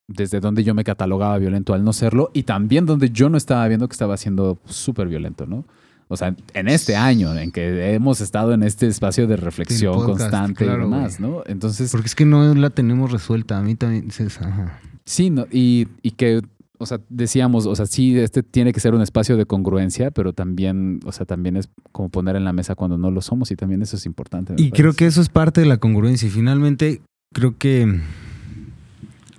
[0.08, 3.66] desde donde yo me catalogaba violento al no serlo y también donde yo no estaba
[3.68, 5.64] viendo que estaba siendo súper violento, ¿no?
[6.08, 10.18] O sea, en este año en que hemos estado en este espacio de reflexión podcast,
[10.18, 11.42] constante claro, y demás, ¿no?
[11.46, 13.56] Entonces, Porque es que no la tenemos resuelta.
[13.58, 14.08] A mí también.
[14.40, 14.78] ajá.
[15.04, 16.42] Sí, no, y, y que,
[16.78, 20.32] o sea, decíamos, o sea, sí, este tiene que ser un espacio de congruencia, pero
[20.32, 23.56] también, o sea, también es como poner en la mesa cuando no lo somos y
[23.56, 24.54] también eso es importante.
[24.56, 26.26] Y creo que eso es parte de la congruencia.
[26.26, 27.00] Y finalmente,
[27.32, 28.00] creo que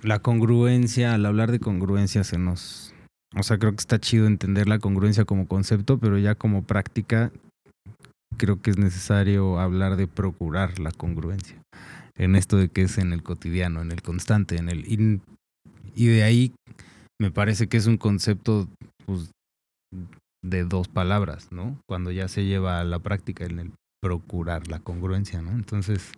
[0.02, 2.94] la congruencia, al hablar de congruencia, se nos.
[3.36, 7.32] O sea, creo que está chido entender la congruencia como concepto, pero ya como práctica,
[8.36, 11.56] creo que es necesario hablar de procurar la congruencia.
[12.16, 14.86] En esto de que es en el cotidiano, en el constante, en el.
[14.86, 15.20] Y,
[15.94, 16.52] y de ahí
[17.20, 18.68] me parece que es un concepto
[19.06, 19.30] pues,
[20.42, 21.78] de dos palabras, ¿no?
[21.88, 25.52] Cuando ya se lleva a la práctica en el procurar la congruencia, ¿no?
[25.52, 26.12] Entonces,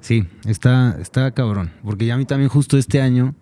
[0.00, 1.72] sí, está, está cabrón.
[1.82, 3.34] Porque ya a mí también justo este año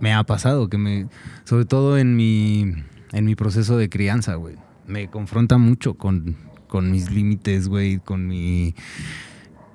[0.00, 1.06] me ha pasado que me,
[1.44, 2.74] sobre todo en mi,
[3.12, 8.26] en mi proceso de crianza, güey, me confronta mucho con, con mis límites, güey, con
[8.26, 8.74] mi...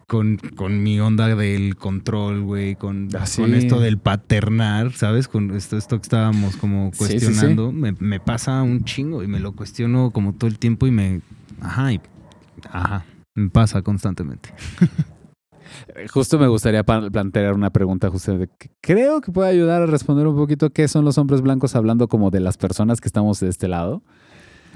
[0.10, 3.41] Con, con mi onda del control, güey, con, Ah, sí.
[3.43, 5.28] con esto del paternar, ¿sabes?
[5.28, 7.26] Con esto, esto que estábamos como Sí, sí, sí.
[7.28, 10.91] cuestionando, Me, me pasa un chingo y me lo cuestiono como todo el tiempo y
[10.91, 11.22] me...
[11.62, 12.02] Ajá, y,
[12.72, 14.50] ajá, me pasa constantemente.
[16.12, 20.26] Justo me gustaría plantear una pregunta justo de que creo que puede ayudar a responder
[20.28, 23.50] un poquito qué son los hombres blancos hablando como de las personas que estamos de
[23.50, 24.02] este lado.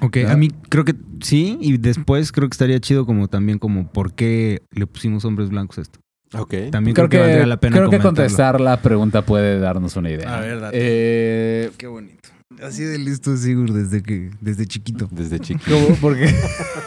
[0.01, 3.87] Ok, a mí creo que sí, y después creo que estaría chido como también como
[3.91, 5.99] por qué le pusimos hombres blancos a esto.
[6.35, 6.55] Ok.
[6.71, 10.09] También creo creo, que, valdría la pena creo que contestar la pregunta puede darnos una
[10.09, 10.35] idea.
[10.35, 10.77] A ver, date.
[10.79, 12.29] Eh, Qué bonito.
[12.61, 15.07] Así de listo, Sigur, desde que desde chiquito.
[15.11, 15.59] Desde chico.
[15.67, 15.95] ¿cómo?
[16.01, 16.33] Porque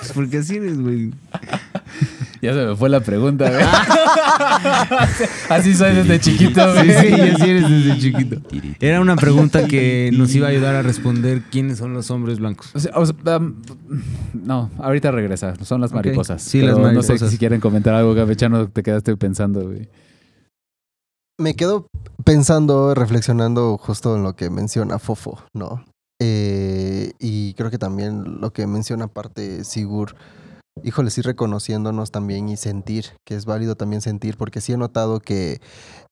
[0.01, 1.11] Pues porque así eres, güey.
[2.41, 3.51] ya se me fue la pregunta.
[3.51, 3.65] güey.
[5.49, 6.61] Así soy desde chiquito.
[6.81, 7.01] Sí, güey.
[7.15, 8.37] sí, así eres desde chiquito.
[8.81, 12.71] Era una pregunta que nos iba a ayudar a responder quiénes son los hombres blancos.
[12.75, 13.55] O sea, o sea, um,
[14.35, 15.55] no, ahorita regresa.
[15.65, 16.43] Son las mariposas.
[16.43, 17.31] Sí, las No sé mariposas.
[17.31, 19.89] si quieren comentar algo, Gabechano, te quedaste pensando, güey.
[21.39, 21.87] Me quedo
[22.25, 25.85] pensando, reflexionando justo en lo que menciona Fofo, ¿no?
[26.21, 30.17] Eh, y creo que también lo que menciona aparte Sigur,
[30.83, 35.21] híjole, sí reconociéndonos también y sentir, que es válido también sentir, porque sí he notado
[35.21, 35.61] que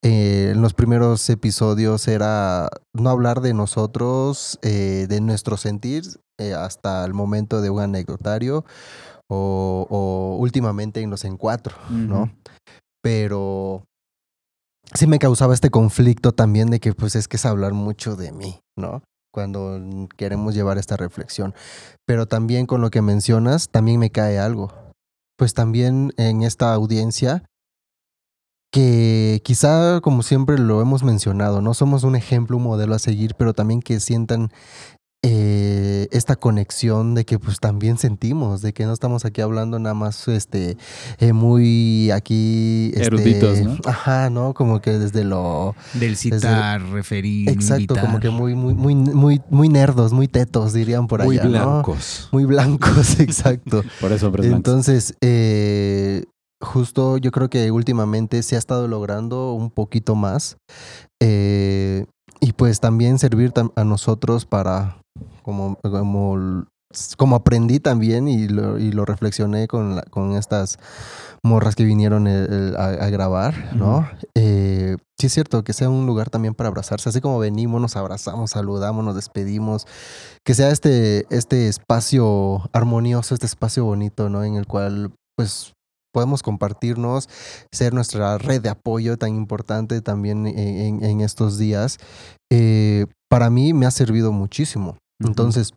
[0.02, 6.04] eh, en los primeros episodios era no hablar de nosotros, eh, de nuestro sentir,
[6.38, 8.64] eh, hasta el momento de un anecdotario
[9.30, 12.30] o, o últimamente en los encuatro, ¿no?
[13.02, 13.84] Pero
[14.92, 18.32] sí me causaba este conflicto también de que pues es que es hablar mucho de
[18.32, 19.02] mí, ¿no?
[19.32, 19.80] Cuando
[20.16, 21.54] queremos llevar esta reflexión.
[22.06, 24.72] Pero también con lo que mencionas, también me cae algo.
[25.36, 27.42] Pues también en esta audiencia,
[28.70, 33.34] que quizá como siempre lo hemos mencionado, no somos un ejemplo, un modelo a seguir,
[33.36, 34.50] pero también que sientan
[35.26, 39.94] eh, esta conexión de que pues también sentimos, de que no estamos aquí hablando nada
[39.94, 40.76] más este
[41.18, 43.78] eh, muy aquí este, Eruditos, ¿no?
[43.86, 44.52] Ajá, ¿no?
[44.52, 49.70] Como que desde lo Del citar, referir, exacto, como que muy muy muy muy muy
[49.70, 51.50] nerdos, muy tetos dirían por Muy allá, ¿no?
[51.50, 52.28] blancos.
[52.30, 53.82] Muy blancos, exacto.
[54.02, 54.52] Por eso, hombres.
[54.52, 56.24] Entonces, eh,
[56.60, 60.58] justo yo creo que últimamente se ha estado logrando un poquito más.
[61.22, 62.04] eh,
[62.40, 64.98] y pues también servir a nosotros para,
[65.42, 66.64] como, como,
[67.16, 70.78] como aprendí también y lo, y lo reflexioné con, la- con estas
[71.42, 74.08] morras que vinieron el- el- a, a grabar, ¿no?
[74.34, 77.96] Eh, sí es cierto, que sea un lugar también para abrazarse, así como venimos, nos
[77.96, 79.86] abrazamos, saludamos, nos despedimos,
[80.44, 84.44] que sea este, este espacio armonioso, este espacio bonito, ¿no?
[84.44, 85.72] En el cual, pues,
[86.14, 87.28] podemos compartirnos,
[87.72, 91.98] ser nuestra red de apoyo tan importante también en, en- en estos días.
[92.50, 94.96] Eh, para mí me ha servido muchísimo.
[95.22, 95.72] Entonces,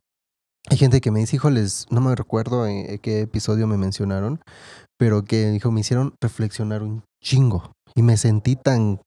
[0.69, 4.39] hay gente que me dice, híjoles, no me recuerdo en en qué episodio me mencionaron,
[4.99, 8.99] pero que dijo, me hicieron reflexionar un chingo y me sentí tan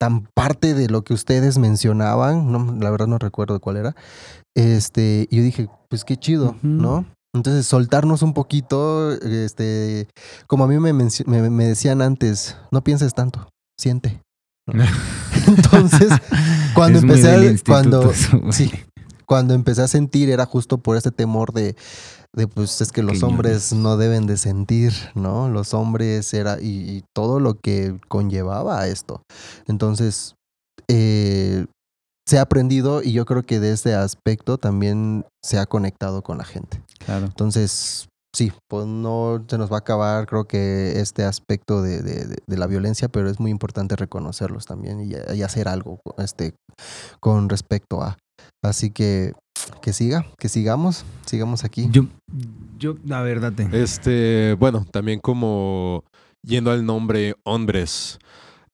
[0.00, 3.94] tan parte de lo que ustedes mencionaban, no, la verdad no recuerdo cuál era.
[4.56, 6.56] Este, y yo dije, pues qué chido.
[6.62, 7.04] ¿no?
[7.34, 10.08] Entonces, soltarnos un poquito, este,
[10.46, 14.20] como a mí me, me, me decían antes, no pienses tanto, siente.
[14.66, 14.84] ¿no?
[15.46, 16.12] Entonces,
[16.74, 18.70] cuando Es empecé a, cuando, eso, sí,
[19.26, 21.76] cuando empecé a sentir era justo por ese temor de,
[22.34, 25.48] de pues es que los hombres no deben de sentir, ¿no?
[25.48, 29.22] Los hombres era y, y todo lo que conllevaba a esto.
[29.66, 30.34] Entonces,
[30.88, 31.66] eh,
[32.30, 36.38] se ha aprendido y yo creo que de ese aspecto también se ha conectado con
[36.38, 36.80] la gente.
[37.04, 37.26] Claro.
[37.26, 42.56] Entonces, sí, pues no se nos va a acabar, creo que este aspecto de, de-
[42.56, 46.54] la violencia, pero es muy importante reconocerlos también y, y hacer algo este,
[47.18, 48.16] con respecto a.
[48.62, 49.32] Así que
[49.82, 51.88] que siga, que sigamos, sigamos aquí.
[51.90, 52.06] Yo,
[52.78, 53.68] yo, la verdad, te.
[53.82, 56.04] Este, bueno, también como
[56.46, 58.20] yendo al nombre hombres.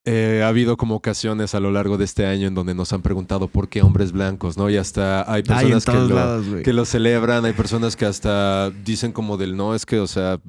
[0.06, 3.02] Eh, ha habido como ocasiones a lo largo de este año en donde nos han
[3.02, 4.70] preguntado por qué hombres blancos, ¿no?
[4.70, 8.70] Y hasta hay Ay, personas que lo, lados, que lo celebran, hay personas que hasta
[8.70, 10.40] dicen como del no, es que, o sea,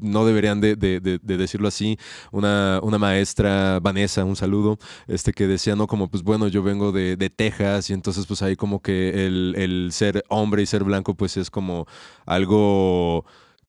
[0.00, 1.98] no deberían de, de- de- de decirlo así.
[2.32, 6.90] Una, una maestra, Vanessa, un saludo, este que decía, no, como pues bueno, yo vengo
[6.92, 10.84] de, de Texas y entonces pues ahí como que el, el ser hombre y ser
[10.84, 11.86] blanco pues es como
[12.26, 13.24] algo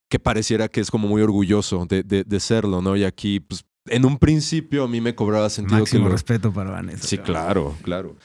[0.08, 2.96] que pareciera que es como muy orgulloso de, de- de serlo, ¿no?
[2.96, 6.54] Y aquí pues en un principio a mí me cobraba sentido Máximo que lo, respeto
[6.54, 7.08] para Vanessa.
[7.08, 8.16] Sí, claro, claro.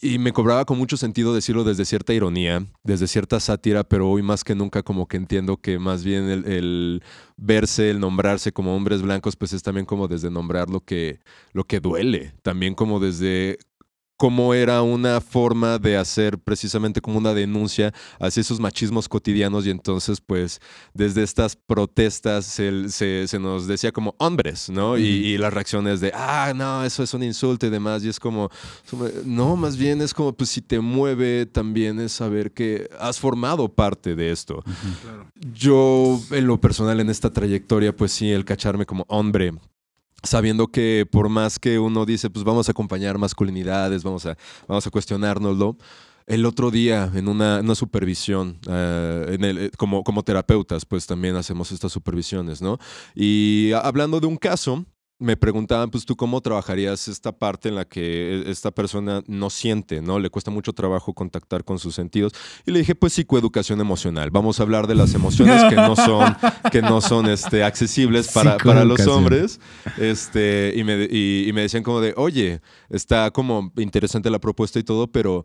[0.00, 4.22] Y me cobraba con mucho sentido decirlo desde cierta ironía, desde cierta sátira, pero hoy
[4.22, 7.02] más que nunca como que entiendo que más bien el, el
[7.36, 11.20] verse, el nombrarse como hombres blancos, pues es también como desde nombrar lo que,
[11.52, 13.58] lo que duele, también como desde
[14.22, 19.70] cómo era una forma de hacer precisamente como una denuncia hacia esos machismos cotidianos y
[19.70, 20.60] entonces pues
[20.94, 24.96] desde estas protestas se, se- se nos decía como hombres, ¿no?
[24.96, 28.20] Y, y las reacciones de, ah, no, eso es un insulto y demás y es
[28.20, 28.48] como,
[29.24, 33.68] no, más bien es como, pues si te mueve también es saber que has formado
[33.74, 34.62] parte de esto.
[35.52, 39.52] Yo, en lo personal, en esta trayectoria, pues sí, el cacharme como hombre,
[40.22, 44.36] sabiendo que por más que uno dice, pues vamos a acompañar masculinidades, vamos a,
[44.68, 45.76] vamos a cuestionárnoslo.
[46.26, 51.90] El otro día, en una, supervisión, eh, eh, como, como terapeutas, pues también hacemos estas
[51.90, 52.78] supervisiones, ¿no?
[53.14, 54.84] Y hablando de un caso,
[55.22, 59.50] me preguntaban, pues tú cómo trabajarías esta parte en la que e, esta persona no
[59.50, 60.18] siente, ¿no?
[60.18, 62.32] Le cuesta mucho trabajo contactar con sus sentidos.
[62.66, 64.30] Y le dije, pues psicoeducación emocional.
[64.30, 66.36] Vamos a hablar de las emociones que no son,
[66.70, 69.60] que no son este, accesibles para, para los hombres.
[69.96, 74.78] Este, y, me, y, y me decían como de, oye, está como interesante la propuesta
[74.78, 75.44] y todo, pero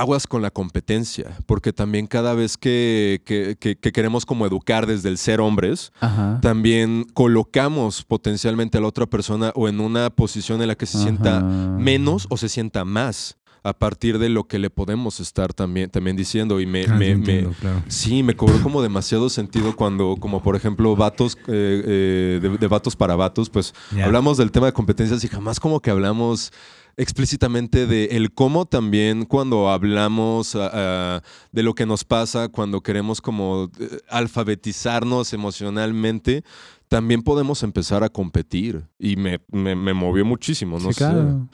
[0.00, 4.86] aguas con la competencia, porque también cada vez que, que- que- que queremos como educar
[4.86, 6.38] desde el ser hombres, Ajá.
[6.42, 10.98] también colocamos potencialmente a la otra persona o en una posición en la que se
[10.98, 15.90] sienta menos o se sienta más a partir de lo que le podemos estar también,
[15.90, 16.60] también diciendo.
[16.60, 17.82] Y me, Ah, me- sí, me- entiendo, claro.
[17.88, 22.66] sí, me cobró como demasiado sentido cuando, como por ejemplo, vatos, eh, eh, de, de
[22.68, 26.52] vatos para vatos, pues hablamos del tema de competencias y jamás como que hablamos
[26.96, 31.20] explícitamente de el cómo también cuando hablamos ah, ah,
[31.52, 36.42] de lo que nos pasa, cuando queremos como eh, alfabetizarnos emocionalmente,
[36.88, 38.84] también podemos empezar a competir.
[38.98, 40.98] Y me, me- me movió muchísimo, no sí, sé.
[40.98, 41.48] claro.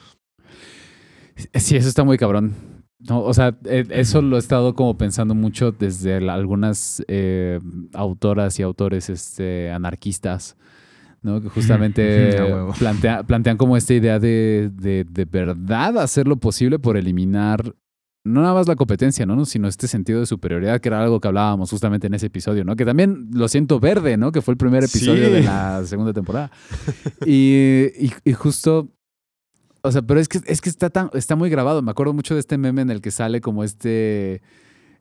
[1.55, 2.53] Sí, eso está muy cabrón.
[2.99, 7.59] No, o sea, eh, eso lo he estado como pensando mucho desde algunas eh,
[7.93, 10.55] autoras y autores este, anarquistas,
[11.23, 11.41] ¿no?
[11.41, 12.37] Que justamente
[12.79, 17.73] plantea- plantean como esta idea de, de, de verdad hacer lo posible por eliminar
[18.25, 19.43] no nada más la competencia, ¿no?
[19.43, 22.77] Sino este sentido de superioridad, que era algo que hablábamos justamente en ese episodio, ¿no?
[22.77, 24.31] Que también lo siento verde, ¿no?
[24.31, 25.31] Que fue el primer episodio Sí.
[25.33, 26.49] de la segunda temporada.
[27.25, 28.87] Y, y, y justo,
[29.81, 31.81] o sea, pero es que, es que está, tan, está muy grabado.
[31.81, 34.41] Me acuerdo mucho de este meme en el que sale como este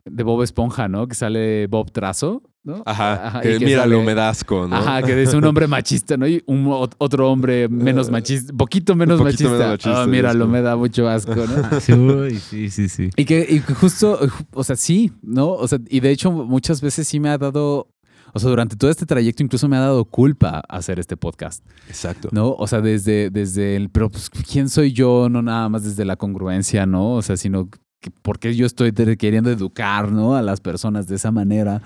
[0.05, 1.07] de Bob Esponja, ¿no?
[1.07, 2.83] Que sale Bob Trazo, ¿no?
[2.87, 4.77] Ajá, y que mira, sale- lo me das con, ¿no?
[4.77, 6.27] Ajá, que dice un hombre machista, ¿no?
[6.27, 9.59] Y un ot- otro hombre menos machista, poquito menos Un poquito machista.
[9.65, 11.81] menos machista, Ah, y mira, es lo como- me da mucho asco, ¿no?
[11.81, 13.11] Sí, uy, sí, sí, sí.
[13.17, 14.19] Y que, y que justo,
[14.55, 15.51] o sea, sí, ¿no?
[15.53, 17.89] O sea, y de hecho muchas veces sí me ha dado,
[18.35, 22.29] o sea, durante todo este trayecto incluso me ha dado culpa hacer este podcast, Exacto.
[22.33, 22.51] ¿no?
[22.59, 25.29] O sea, desde, desde el, pero pues, ¿quién soy yo?
[25.31, 27.15] No nada más desde la congruencia, ¿no?
[27.15, 27.69] O sea, sino
[28.11, 30.35] por qué yo estoy queriendo educar, ¿no?
[30.35, 31.83] A las personas de esa manera.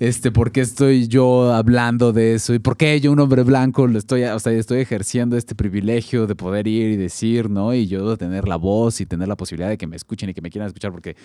[0.00, 2.54] Este, ¿por qué estoy yo hablando de eso?
[2.54, 6.26] ¿Y por qué yo, un hombre blanco, lo estoy, o sea, estoy ejerciendo este privilegio
[6.26, 7.74] de poder ir y decir, ¿no?
[7.74, 10.40] Y yo tener la voz y tener la posibilidad de que me escuchen y que
[10.40, 11.16] me quieran escuchar porque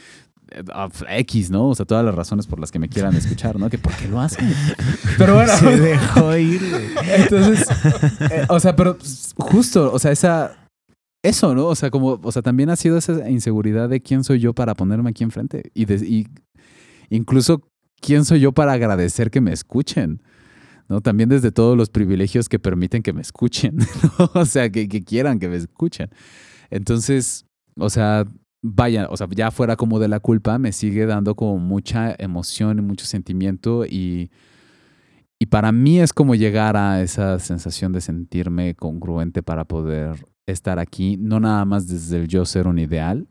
[0.52, 1.70] eh, X, ¿no?
[1.70, 3.70] O sea, todas las razones por las que me quieran escuchar, ¿no?
[3.70, 4.54] Que por qué lo hacen.
[5.18, 6.62] Pero bueno, Se dejó ir,
[7.04, 7.68] entonces,
[8.32, 8.98] eh, o sea, pero
[9.38, 10.69] justo, o sea, esa,
[11.24, 11.66] eso, ¿no?
[11.68, 14.74] O sea, como, o sea, también ha sido esa inseguridad de quién soy yo para
[14.76, 16.28] ponerme aquí enfrente y, de- y
[17.10, 17.68] incluso
[18.02, 20.22] quién soy yo para agradecer que me escuchen.
[20.88, 21.02] ¿no?
[21.02, 23.78] También desde todos los privilegios que permiten que me escuchen,
[24.20, 24.32] ¿no?
[24.34, 26.10] o sea, que, que quieran que me escuchen.
[26.72, 27.46] Entonces,
[27.78, 28.26] o sea,
[28.62, 32.80] vaya, o sea, ya fuera como de la culpa, me sigue dando como mucha emoción
[32.80, 34.32] y mucho sentimiento y,
[35.38, 40.80] y para mí es como llegar a esa sensación de sentirme congruente para poder estar
[40.80, 43.28] aquí, no nada más desde el yo ser un ideal,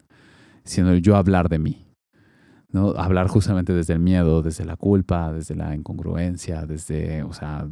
[0.65, 1.85] sino el yo hablar de mí.
[2.71, 2.91] ¿no?
[2.91, 7.67] Hablar justamente desde el miedo, desde la culpa, desde la incongruencia, desde, o sea,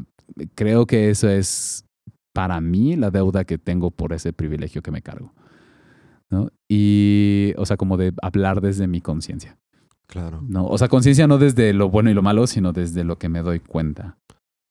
[0.55, 1.85] creo que eso es
[2.33, 5.33] para mí la deuda que tengo por ese privilegio que me cargo.
[6.31, 6.51] ¿no?
[6.69, 9.59] Y, o sea, como de hablar desde mi conciencia.
[10.07, 10.41] Claro.
[10.43, 10.67] ¿no?
[10.67, 13.43] O sea, conciencia no desde lo bueno y lo malo, sino desde lo que me
[13.43, 14.17] doy cuenta.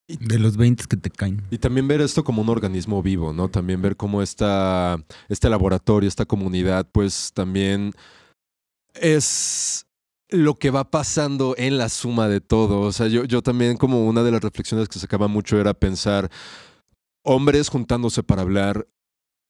[0.07, 1.41] De los 20 que te caen.
[1.49, 3.49] Y también ver esto como un organismo vivo, ¿no?
[3.49, 4.97] También ver cómo esta,
[5.29, 7.91] este laboratorio, esta comunidad, pues también
[8.93, 9.85] es
[10.29, 12.81] lo que va pasando en la suma de todo.
[12.81, 16.29] O sea, yo, yo también como una de las reflexiones que sacaba mucho era pensar
[17.23, 18.87] hombres juntándose para hablar.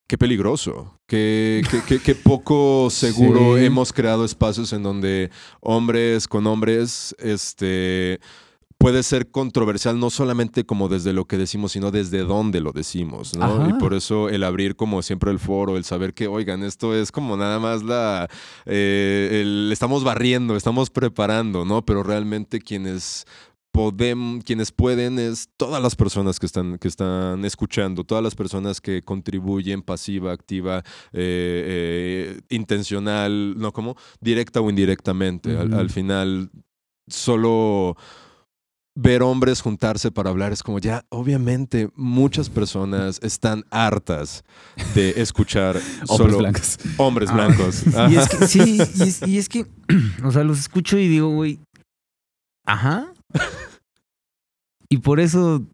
[0.08, 3.66] Qué peligroso, qué, qué, qué- qué poco seguro Sí.
[3.66, 8.20] hemos creado espacios en donde hombres con hombres, este,
[8.86, 13.36] puede ser controversial no solamente como desde lo que decimos, sino desde dónde lo decimos,
[13.36, 13.44] ¿no?
[13.46, 13.70] Ajá.
[13.70, 17.12] Y por eso el abrir como siempre el foro, el saber que, oigan, esto es
[17.12, 18.28] como nada más la...
[18.68, 21.84] eh, el- estamos barriendo, estamos preparando, ¿no?
[21.84, 23.26] Pero realmente quienes...
[23.72, 28.80] Podem, quienes pueden es todas las personas que están, que están escuchando, todas las personas
[28.80, 30.78] que contribuyen pasiva, activa,
[31.12, 33.74] eh, eh, intencional, ¿no?
[33.74, 35.58] como Directa o indirectamente.
[35.58, 36.52] Al- al final,
[37.08, 37.98] solo
[38.98, 44.44] ver hombres juntarse para hablar es como ya, obviamente, muchas personas están hartas
[44.94, 46.78] de escuchar Hombres solo blancos.
[46.98, 47.34] hombres Ah.
[47.34, 47.84] blancos.
[48.12, 49.66] Y es que, sí, y es, y es que,
[50.24, 51.60] o sea, los escucho y digo, güey,
[52.66, 53.12] ajá.
[54.90, 55.66] Y por eso,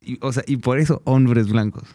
[0.00, 1.88] y- o sea, y por eso hombres blancos.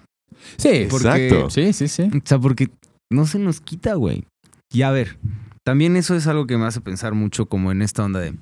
[0.57, 1.49] Sí, porque- Exacto.
[1.51, 2.03] sí, sí, sí.
[2.03, 2.69] O sea, porque
[3.11, 4.25] no se nos quita, güey.
[4.73, 5.19] Y a ver,
[5.63, 8.33] también eso es algo que me hace pensar mucho como en esta onda de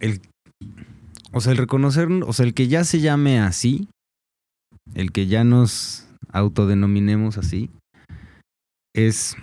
[0.00, 0.20] el
[1.32, 3.88] o sea, el reconocer, o sea, el que ya se llame así,
[4.94, 7.70] el que ya nos autodenominemos así,
[8.94, 9.36] es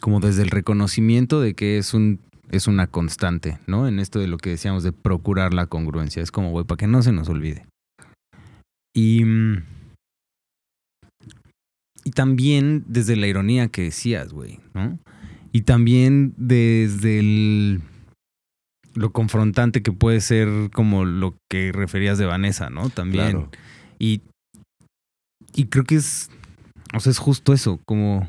[0.00, 3.88] como desde el reconocimiento de que es un es una constante, ¿no?
[3.88, 6.86] En esto de lo que decíamos de procurar la congruencia, es como, güey, para que
[6.86, 7.66] no se nos olvide.
[8.94, 9.24] Y
[12.04, 14.96] y también desde la ironía que decías, güey, ¿no?
[15.50, 17.80] Y también desde el,
[18.96, 22.88] lo confrontante que puede ser como lo que referías de Vanessa, ¿no?
[22.88, 23.30] También.
[23.30, 23.50] Claro.
[23.98, 24.22] Y,
[25.54, 26.30] y creo que es,
[26.94, 28.28] o sea, es justo eso, como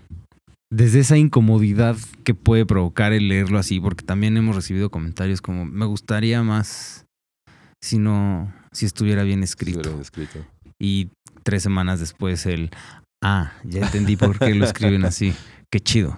[0.71, 5.65] desde esa incomodidad que puede provocar el leerlo así, porque también hemos recibido comentarios como,
[5.65, 7.05] me gustaría más
[7.81, 9.79] si no, si estuviera bien escrito.
[9.79, 10.45] Estuviera escrito.
[10.79, 11.09] Y
[11.43, 12.71] tres semanas después el,
[13.23, 15.33] ah, ya entendí por qué lo escriben así.
[15.71, 16.17] Qué chido.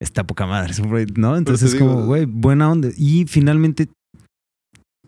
[0.00, 0.72] Está poca madre,
[1.16, 1.36] ¿no?
[1.36, 2.88] Entonces como, güey, buena onda.
[2.96, 3.88] Y finalmente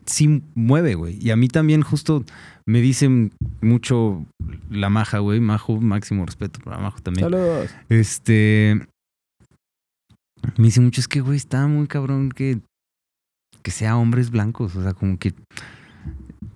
[0.06, 1.18] sí mueve, güey.
[1.24, 2.24] Y a mí también justo
[2.66, 4.26] me dicen mucho
[4.70, 5.40] la maja, güey.
[5.40, 7.24] Majo, máximo respeto para Majo también.
[7.30, 7.70] Saludos.
[7.88, 8.86] Este.
[10.58, 12.58] Me dice mucho, es que, güey, está muy cabrón que,
[13.62, 14.74] que sea hombres blancos.
[14.76, 15.34] O sea, como que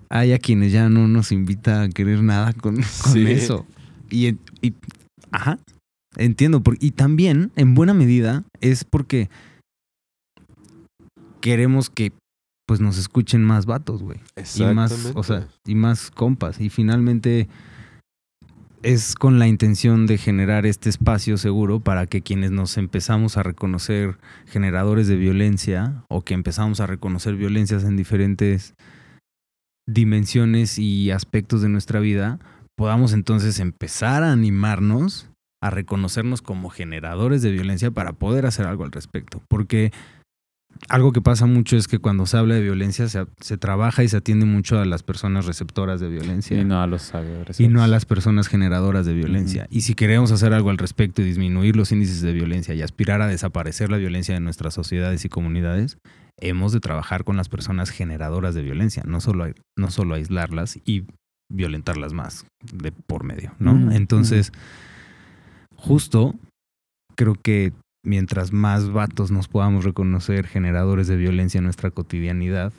[0.09, 3.25] hay a quienes ya no nos invita a querer nada con, con Sí.
[3.27, 3.65] eso.
[4.09, 4.73] Y, y-
[5.31, 5.57] ajá,
[6.17, 6.61] entiendo.
[6.61, 9.29] por- y también, en buena medida, es porque
[11.41, 12.11] queremos que
[12.67, 14.19] pues nos escuchen más vatos, güey
[14.71, 16.59] y más, o sea, y más compas.
[16.59, 17.47] Y finalmente
[18.83, 23.43] es con la intención de generar este espacio seguro para que quienes nos empezamos a
[23.43, 28.73] reconocer generadores de violencia o que empezamos a reconocer violencias en diferentes
[29.89, 32.39] dimensiones y aspectos de nuestra vida,
[32.77, 35.26] podamos entonces empezar a animarnos
[35.61, 39.41] a reconocernos como generadores de violencia para poder hacer algo al respecto.
[39.47, 39.91] Porque
[40.89, 44.09] algo que pasa mucho es que cuando se habla de violencia se, se trabaja y
[44.09, 47.59] se atiende mucho a las personas receptoras de violencia Y no a los agresores.
[47.59, 49.65] y no a las personas generadoras de violencia.
[49.71, 53.21] Y si queremos hacer algo al respecto y disminuir los índices de violencia y aspirar
[53.21, 55.97] a desaparecer la violencia de nuestras sociedades y comunidades,
[56.39, 61.05] hemos de trabajar con las personas generadoras de violencia, no solo, no solo aislarlas y
[61.49, 63.91] violentarlas más de por medio, ¿no?
[63.91, 64.51] Entonces,
[65.77, 66.35] justo
[67.15, 67.73] creo que
[68.05, 72.73] mientras más vatos nos podamos reconocer generadores de violencia en nuestra cotidianidad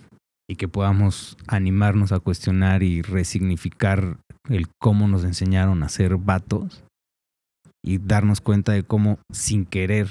[0.51, 4.16] y que podamos animarnos a cuestionar y resignificar
[4.49, 6.82] el cómo nos enseñaron a ser vatos
[7.84, 10.09] y darnos cuenta de cómo sin querer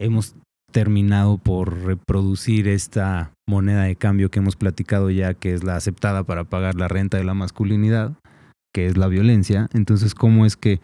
[0.00, 0.34] hemos
[0.72, 6.24] terminado por reproducir esta moneda de cambio que hemos platicado ya, que es la aceptada
[6.24, 8.12] para pagar la renta de la masculinidad,
[8.74, 9.68] que es la violencia.
[9.72, 10.80] Entonces, ¿cómo es que,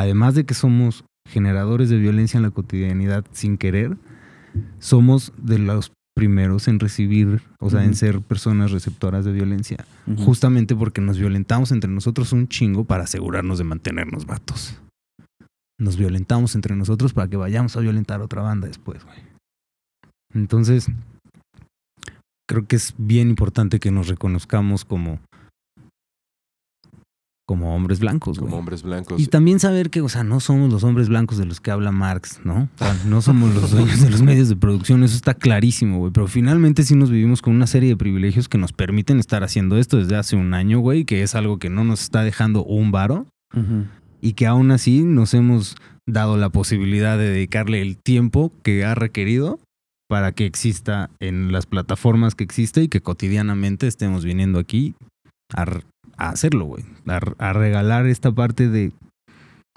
[0.00, 3.96] además de que somos generadores de violencia en la cotidianidad sin querer,
[4.78, 9.84] somos de los primeros en recibir, o sea, en ser personas receptoras de violencia?
[10.16, 14.78] Justamente porque nos violentamos entre nosotros un chingo para asegurarnos de mantenernos vatos.
[15.78, 19.18] Nos violentamos entre nosotros para que vayamos a violentar a otra banda después, güey.
[20.34, 20.88] Entonces,
[22.48, 25.20] creo que es bien importante que nos reconozcamos como,
[27.50, 28.48] como hombres blancos, güey.
[28.48, 29.20] Como hombres blancos.
[29.20, 31.90] Y también saber que, o sea, no somos los hombres blancos de los que habla
[31.90, 32.68] Marx, ¿no?
[32.76, 36.12] O sea, no somos los dueños de los medios de producción, eso está clarísimo, güey.
[36.12, 39.78] Pero finalmente sí nos vivimos con una serie de privilegios que nos permiten estar haciendo
[39.78, 42.92] esto desde hace un año, güey, que es algo que no nos está dejando un
[42.92, 43.26] varo
[44.20, 45.74] y que aún así nos hemos
[46.06, 49.58] dado la posibilidad de dedicarle el tiempo que ha requerido
[50.08, 54.94] para que exista en las plataformas que existe y que cotidianamente estemos viniendo aquí
[55.54, 55.66] a,
[56.16, 56.84] hacerlo, güey.
[57.06, 58.92] A, a regalar esta parte de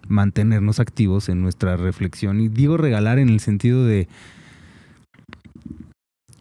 [0.08, 2.40] mantenernos activos en nuestra reflexión.
[2.40, 4.08] Y digo regalar en el sentido de,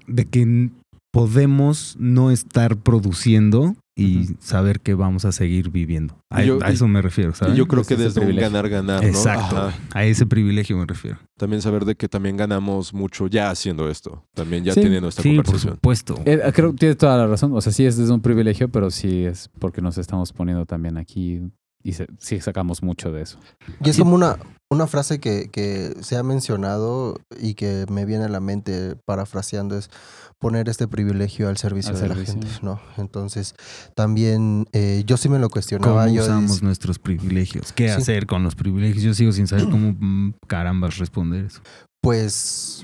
[0.07, 0.71] de que
[1.13, 6.17] podemos no estar produciendo y saber que vamos a seguir viviendo.
[6.31, 7.55] A, Y yo- a eso me refiero, ¿sabes?
[7.55, 8.51] Y yo creo que desde un privilegio.
[8.51, 9.07] ganar-ganar, ¿no?
[9.09, 9.79] Exacto, Ajá.
[9.93, 11.19] a ese privilegio me refiero.
[11.37, 14.25] También saber de que también ganamos mucho ya haciendo esto.
[14.35, 14.81] También ya Sí.
[14.81, 15.75] teniendo esta Sí, por conversación.
[15.75, 16.15] supuesto.
[16.25, 17.53] Eh, creo que tienes toda la razón.
[17.55, 20.97] O sea, sí es desde un privilegio, pero sí es porque nos estamos poniendo también
[20.97, 21.43] aquí
[21.83, 23.39] y se- sí sacamos mucho de eso.
[23.85, 24.39] Y es como una,
[24.73, 29.77] una frase que, que se ha mencionado y que me viene a la mente parafraseando
[29.77, 29.91] es
[30.39, 32.35] poner este privilegio al servicio Al de servicio.
[32.35, 32.81] la gente, ¿no?
[32.97, 33.55] Entonces,
[33.95, 36.09] también eh, yo sí me lo ¿Cómo cuestionaba.
[36.09, 37.73] Yo usamos nuestros privilegios?
[37.73, 37.95] ¿Qué Sí.
[38.01, 39.03] hacer con los privilegios?
[39.05, 41.61] Yo sigo sin saber cómo mm, carambas responder eso.
[42.03, 42.83] pues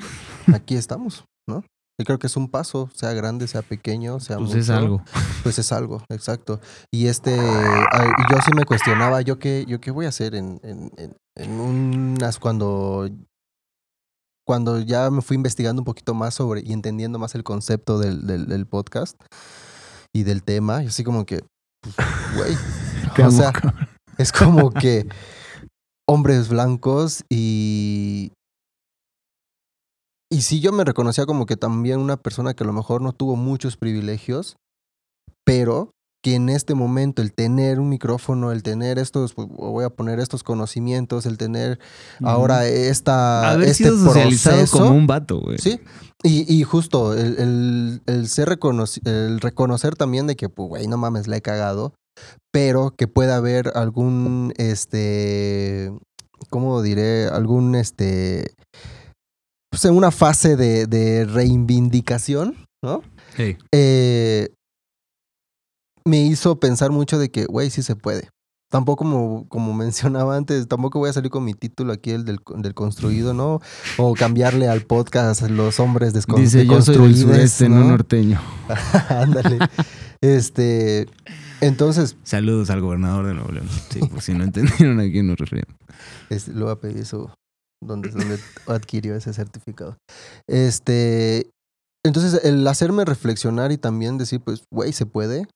[0.54, 1.64] aquí estamos, ¿no?
[2.00, 5.02] Yo creo que es un paso, sea grande, sea pequeño, sea Pues mucho, es algo.
[5.42, 6.60] Pues es algo, exacto.
[6.92, 10.92] Y este, yo sí me cuestionaba, ¿yo qué, yo qué voy a hacer en, en,
[10.96, 13.08] en, en unas cuando,
[14.46, 18.26] cuando ya me fui investigando un poquito más sobre y entendiendo más el concepto del,
[18.26, 19.16] del, del podcast
[20.12, 21.44] y del tema, y así como que,
[21.80, 21.96] pues,
[22.36, 22.56] güey,
[23.14, 23.52] Qué o sea,
[24.16, 25.08] es como que
[26.06, 28.32] hombres blancos y...
[30.30, 33.14] Y sí, yo me reconocía como que también una persona que a lo mejor no
[33.14, 34.56] tuvo muchos privilegios,
[35.42, 35.90] pero
[36.22, 40.18] que en este momento el tener un micrófono, el tener estos, pues, voy a poner
[40.18, 41.78] estos conocimientos, el tener
[42.22, 45.58] ahora esta, Haber este sido socializado proceso, como un vato, güey.
[45.58, 45.80] Sí,
[46.24, 48.58] y, y justo el, el, el ser
[49.04, 51.94] el reconocer también de que, pues, güey, no mames, la he cagado,
[52.52, 55.92] pero que pueda haber algún, este,
[56.50, 57.26] ¿cómo diré?
[57.26, 58.54] Algún, este,
[59.70, 63.02] pues en una fase de, de reivindicación, ¿no?
[63.36, 64.48] Hey, Eh,
[66.08, 68.28] me hizo pensar mucho de que, güey, sí se puede.
[68.70, 72.40] Tampoco, como, como mencionaba antes, tampoco voy a salir con mi título aquí, el del,
[72.56, 73.60] del construido, ¿no?
[73.96, 77.88] O cambiarle al podcast Los Hombres descon Dice yo soy del deconstruides", sureste, no ¿no?
[77.88, 78.40] norteño.
[79.08, 79.58] Ándale.
[80.20, 81.06] Este,
[81.60, 83.68] entonces, Saludos al gobernador de Nuevo León.
[83.90, 85.74] Sí, por si no entendieron a quién nos referimos.
[86.28, 87.30] este, le voy a pedir su,
[87.80, 89.96] donde, donde adquirió ese certificado.
[90.46, 91.50] Este,
[92.04, 95.46] entonces, el hacerme reflexionar y también decir, pues, güey, se puede.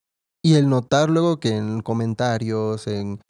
[0.44, 3.20] Y el notar luego que en comentarios, en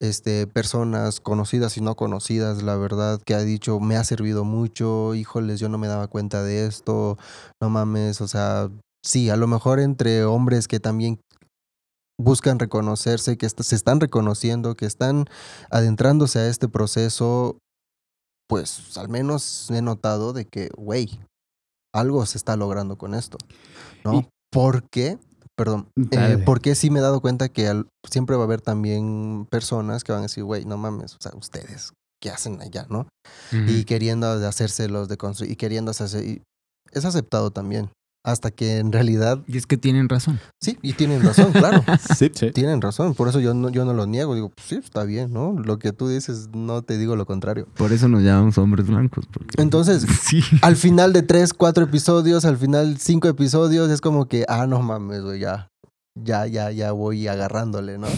[0.00, 5.14] este, personas conocidas y no conocidas, la verdad que ha dicho, me ha servido mucho,
[5.14, 7.18] híjoles, yo no me daba cuenta de esto,
[7.60, 8.70] no mames, o sea,
[9.04, 11.20] sí, a lo mejor entre hombres que también
[12.18, 15.26] buscan reconocerse, que se están reconociendo, que están
[15.70, 17.58] adentrándose a este proceso,
[18.48, 21.20] pues al menos he notado de que, güey,
[21.94, 23.36] algo se está logrando con esto,
[24.04, 24.14] ¿no?
[24.20, 25.18] Y- ¿Por qué?
[25.56, 29.46] Perdón, eh, porque sí me he dado cuenta que al- siempre va a haber también
[29.50, 31.92] personas que van a decir, güey, no mames, o sea, ustedes,
[32.22, 33.06] ¿qué hacen allá, no?
[33.68, 36.42] Y queriendo de hacérselos de construir, y queriendo hacerse, y
[36.92, 37.90] es aceptado también,
[38.24, 40.38] hasta que en realidad, Y es que tienen razón.
[40.60, 41.82] sí, y tienen razón, claro.
[42.16, 42.30] Sí.
[42.34, 42.50] Sí.
[42.52, 44.34] Tienen razón, por eso yo no, yo no lo niego.
[44.34, 45.54] Digo, pues sí, está bien, ¿no?
[45.58, 47.66] Lo que tú dices, no te digo lo contrario.
[47.76, 49.26] Por eso nos llamamos hombres blancos.
[49.32, 49.60] Porque...
[49.60, 50.42] Entonces, sí.
[50.62, 54.80] al final de tres, cuatro episodios, al final cinco episodios, es como que, ah, no
[54.82, 55.70] mames, güey, ya,
[56.14, 58.08] ya, ya, ya voy agarrándole, ¿no?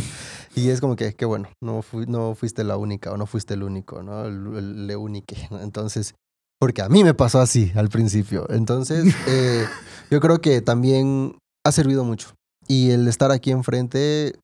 [0.56, 3.54] Y es como que, qué bueno, no, fui, no fuiste la única o no fuiste
[3.54, 4.28] el único, ¿no?
[4.28, 5.48] Le unique.
[5.50, 5.60] ¿no?
[5.60, 6.14] Entonces,
[6.58, 8.46] porque a mí me pasó así al principio.
[8.50, 9.66] Entonces, eh,
[10.10, 12.34] yo creo que también ha servido mucho.
[12.66, 14.34] Y el estar aquí enfrente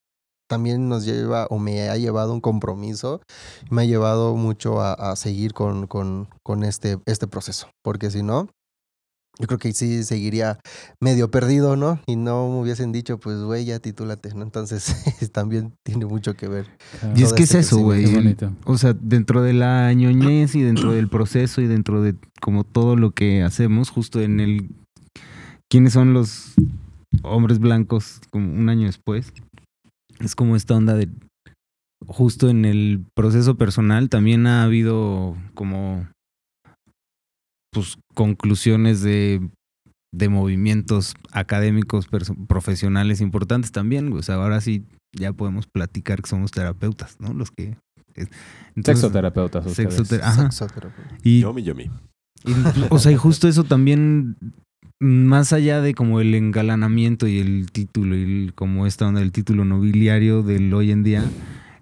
[0.49, 3.21] también nos lleva o me ha llevado un compromiso,
[3.71, 8.25] me ha llevado mucho a, a seguir con, con, con este, este proceso, porque si
[8.25, 8.49] no,
[9.41, 10.59] yo creo que sí seguiría
[11.01, 12.01] medio perdido, ¿no?
[12.07, 14.43] Y no me hubiesen dicho, pues, güey, ya titúlate, ¿no?
[14.43, 14.95] Entonces,
[15.33, 16.67] también tiene mucho que ver.
[17.17, 18.05] Y es que es este eso, güey.
[18.05, 18.53] Qué bonito.
[18.65, 22.97] O sea, dentro de la ñoñez y dentro del proceso y dentro de como todo
[22.97, 24.71] lo que hacemos, justo en el
[25.71, 26.55] quiénes son los
[27.23, 29.33] hombres blancos como un año después.
[30.19, 31.09] Es como esta onda de
[32.07, 36.09] justo en el proceso personal también ha habido como
[37.73, 39.41] pues, conclusiones de,
[40.15, 42.07] de movimientos académicos
[42.49, 44.13] profesionales importantes también.
[44.13, 44.85] O sea, ahora sí
[45.19, 47.33] ya podemos platicar que somos terapeutas, ¿no?
[47.33, 47.79] Los que...
[48.77, 49.65] entonces- Sexoterapeutas.
[49.65, 49.95] ustedes.
[49.99, 50.51] Sexoter- Ajá.
[50.51, 51.17] Sexoterapeuta.
[51.23, 51.85] Y, Yomi, yomi.
[52.45, 52.53] y,
[52.91, 54.37] o sea, y justo eso también,
[55.01, 59.33] más allá de como el engalanamiento y el título y el- como esta onda del
[59.33, 61.25] título nobiliario del hoy en día,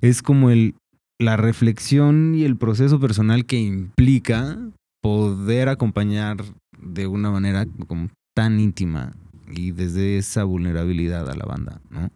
[0.02, 0.76] es como el
[1.20, 4.56] la reflexión y el proceso personal que implica
[5.02, 6.38] poder acompañar
[6.78, 9.14] de una manera como tan íntima
[9.50, 12.10] y desde esa vulnerabilidad a la banda, ¿no?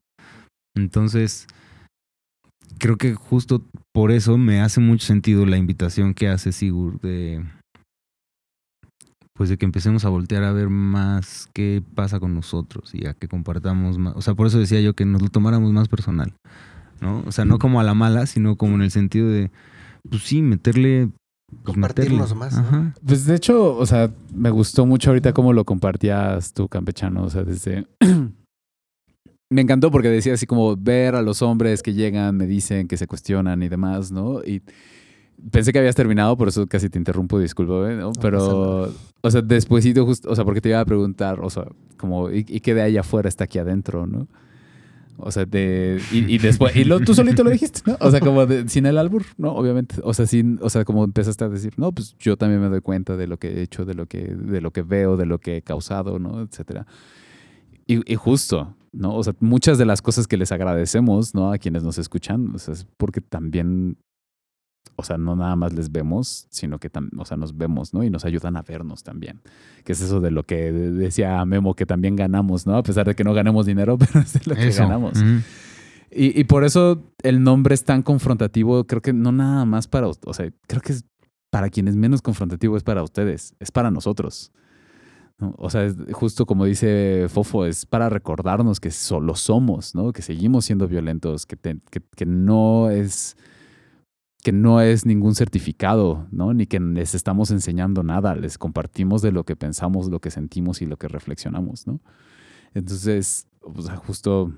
[0.77, 1.47] Entonces,
[2.79, 3.65] creo que justo
[3.95, 7.45] por eso me hace mucho sentido la invitación que hace Sigurd de
[9.35, 13.15] pues de que empecemos a voltear a ver más qué pasa con nosotros y a
[13.15, 16.35] que compartamos más, o sea, por eso decía yo que nos lo tomáramos más personal,
[17.01, 17.25] ¿no?
[17.27, 19.51] O sea, no como a la mala, sino como en el sentido de
[20.09, 21.11] pues sí, meterle
[21.65, 22.63] Compartirnos meterle.
[22.63, 22.95] más.
[23.07, 27.25] Pues de hecho, o sea, me gustó mucho ahorita cómo lo compartías tú, campechano.
[27.25, 27.87] O sea, desde.
[29.51, 32.97] me encantó porque decía así como ver a los hombres que llegan, me dicen, que
[32.97, 34.43] se cuestionan y demás, ¿no?
[34.43, 34.63] Y
[35.51, 38.13] pensé que habías terminado, por eso casi te interrumpo, discúlpame, ¿no?
[38.21, 42.31] Pero, o sea, despuésito, justo, o sea, porque te iba a preguntar, o sea, como,
[42.31, 44.27] ¿y, y qué de ahí afuera está aquí adentro, no?
[45.25, 47.97] O sea, de, y, y después, y lo, tú solito lo dijiste, ¿no?
[48.01, 49.53] O sea, como de- sin el albur, ¿no?
[49.55, 49.97] Obviamente.
[50.05, 52.81] O sea, sin, o sea, como empezaste a decir, no, pues yo también me doy
[52.81, 55.39] cuenta de lo que he hecho, de lo que, de lo que veo, de lo
[55.39, 56.41] que he causado, ¿no?
[56.43, 56.87] Etcétera.
[57.87, 59.15] Y, y justo, ¿no?
[59.17, 61.53] O sea, muchas de las cosas que les agradecemos, ¿no?
[61.53, 63.97] A quienes nos escuchan, o sea, es porque también,
[64.97, 68.05] o sea, no nada más les vemos, sino que también, o sea, nos vemos, ¿no?
[68.05, 69.41] Y nos ayudan a vernos también.
[69.85, 72.77] Que es eso de lo que decía Memo, que también ganamos, ¿no?
[72.77, 75.19] A pesar de que no ganemos dinero, pero es de lo que ganamos.
[76.11, 80.09] Y, y por eso el nombre es tan confrontativo, creo que no nada más para,
[80.09, 81.05] o sea, creo que es
[81.51, 84.53] para quienes menos confrontativo es para ustedes, es para nosotros.
[85.39, 85.55] ¿no?
[85.59, 90.13] O sea, es justo como dice Fofo, es para recordarnos que solo somos, ¿no?
[90.13, 93.37] Que seguimos siendo violentos, que, te- que, que no es
[94.43, 96.53] que no es ningún certificado, ¿no?
[96.53, 100.83] Ni que les estamos enseñando nada, les compartimos de lo que pensamos, lo que sentimos
[100.83, 102.01] y lo que reflexionamos, ¿no?
[102.75, 104.53] Entonces, o sea, justo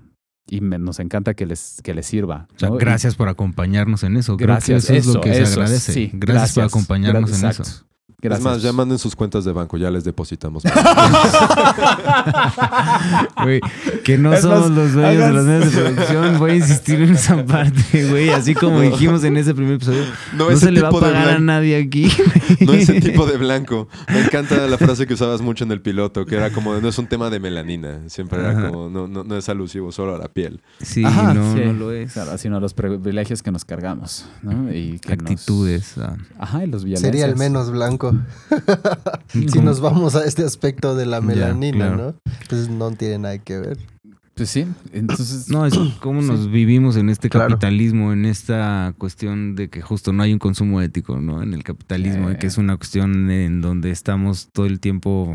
[0.47, 2.49] y me- nos encanta que les que les sirva.
[2.55, 2.77] O sea, ¿no?
[2.77, 4.37] Y- gracias por acompañarnos en eso.
[4.37, 5.93] Gracias, eso, es lo que se agradece.
[5.93, 7.63] sí, gracias, por acompañarnos en exacto.
[7.63, 7.87] eso.
[8.33, 10.63] Es más, ya manden sus cuentas de banco, ya les depositamos.
[13.43, 13.61] Güey,
[14.05, 16.39] que no Es somos más, los dueños de los medios de producción.
[16.39, 18.31] Voy a insistir en esa parte, güey.
[18.31, 20.03] Así como dijimos en ese primer episodio.
[20.35, 22.11] No, se le va a pagar a nadie aquí.
[22.61, 23.89] No ese tipo de blanco.
[24.09, 26.99] Me encanta la frase que usabas mucho en el piloto, que era como, no es
[26.99, 28.01] un tema de melanina.
[28.09, 30.61] Siempre era como, no, no, no es alusivo solo a la piel.
[30.81, 31.61] Sí, Ajá, no, sí.
[31.65, 32.13] no lo es.
[32.13, 34.73] Claro, sino los privilegios que nos cargamos, ¿no?
[34.73, 35.99] Y que nos- Actitudes.
[35.99, 36.17] ah.
[36.39, 37.11] Ajá, y los violencias.
[37.13, 38.14] Sería el menos blanco.
[39.29, 41.97] si nos vamos a este aspecto de la melanina, claro.
[42.25, 42.33] ¿no?
[42.43, 43.79] Entonces no tiene nada que ver.
[44.35, 45.49] Pues sí, entonces...
[45.49, 46.29] No, es cómo Sí.
[46.29, 47.51] nos vivimos en este Claro.
[47.51, 51.43] capitalismo, en esta cuestión de que justo no hay un consumo ético, ¿no?
[51.43, 52.37] En el capitalismo, Eh.
[52.39, 55.35] que es una cuestión en donde estamos todo el tiempo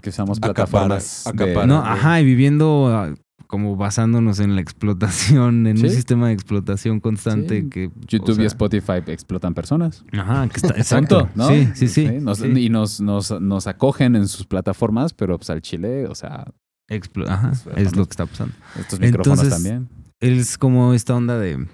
[0.00, 1.66] que usamos Acapara- plataformas de-.
[1.66, 3.12] No, ajá, y viviendo ah,
[3.50, 7.68] como basándonos en la explotación, en un sistema de explotación constante Sí.
[7.68, 7.90] que...
[8.06, 10.04] YouTube o sea, y Spotify explotan personas.
[10.12, 11.28] Ajá, que está, exacto.
[11.34, 11.48] ¿no?
[11.48, 12.06] Sí, sí, sí.
[12.20, 12.46] Nos- sí.
[12.46, 16.44] Y nos, nos, nos acogen en sus plataformas, pero pues al Chile, o sea,
[16.88, 18.54] Explo- Ajá, Pues, es lo que está pasando.
[18.78, 19.88] estos micrófonos Entonces, también.
[20.20, 21.66] Es como esta onda de,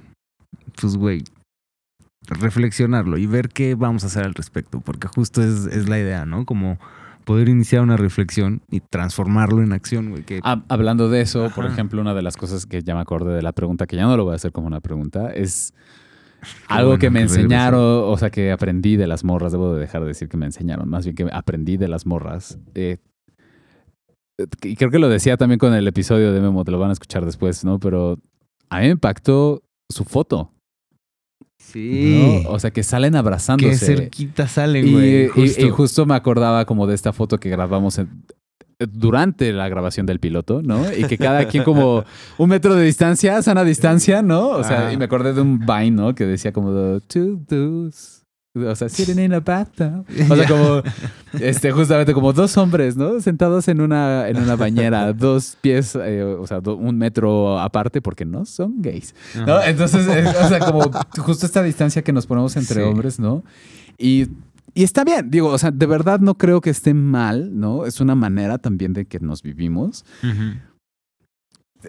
[0.81, 1.25] pues, güey,
[2.29, 6.27] reflexionarlo y ver qué vamos a hacer al respecto, porque justo es, es la idea,
[6.27, 6.45] ¿no?
[6.45, 6.79] Como
[7.27, 10.23] poder iniciar una reflexión y transformarlo en acción, güey.
[10.23, 13.43] Que, hablando de eso, por ejemplo, una de las cosas que ya me acordé de
[13.43, 15.75] la pregunta, que ya no lo voy a hacer como una pregunta, es
[16.69, 19.81] algo bueno que me que enseñaron, o sea, que aprendí de las morras, debo de
[19.81, 22.61] dejar de decir que me enseñaron, más bien que aprendí de las morras.
[22.77, 22.99] Eh,
[24.63, 26.93] y creo que lo decía también con el episodio de Memo, te lo van a
[26.93, 27.81] escuchar después, ¿no?
[27.81, 28.21] Pero
[28.71, 30.53] a mí me impactó su foto,
[31.77, 32.43] sí.
[32.45, 32.51] ¿no?
[32.51, 33.71] O sea, que salen abrazándose.
[33.71, 35.25] Qué cerquita salen, Y, güey.
[35.25, 35.67] y- justo.
[35.67, 38.09] y justo me acordaba como de esta foto que grabamos en-
[38.79, 40.83] durante la grabación del piloto, ¿no?
[40.93, 42.05] Y que cada quien como
[42.39, 44.49] un metro de distancia, sana distancia, ¿no?
[44.49, 46.15] O sea, y me acordé de un Vine, ¿no?
[46.15, 48.16] Que decía como two dudes.
[48.57, 50.05] O sea, sitting in a bathtub.
[50.31, 50.83] O sea, como,
[51.41, 53.21] este, justamente como dos hombres, ¿no?
[53.21, 58.01] Sentados en una, en una bañera, dos pies, eh, o sea, do- un metro aparte,
[58.01, 59.15] porque no son gays.
[59.47, 59.57] ¿no?
[59.57, 59.69] Ajá.
[59.71, 62.89] Entonces, eh, o sea, como justo esta distancia que nos ponemos entre Sí.
[62.89, 63.45] hombres, ¿no?
[63.99, 64.29] Y,
[64.75, 67.85] y está bien, digo, o sea, de verdad no creo que esté mal, ¿no?
[67.87, 70.05] Es una manera también de que nos vivimos.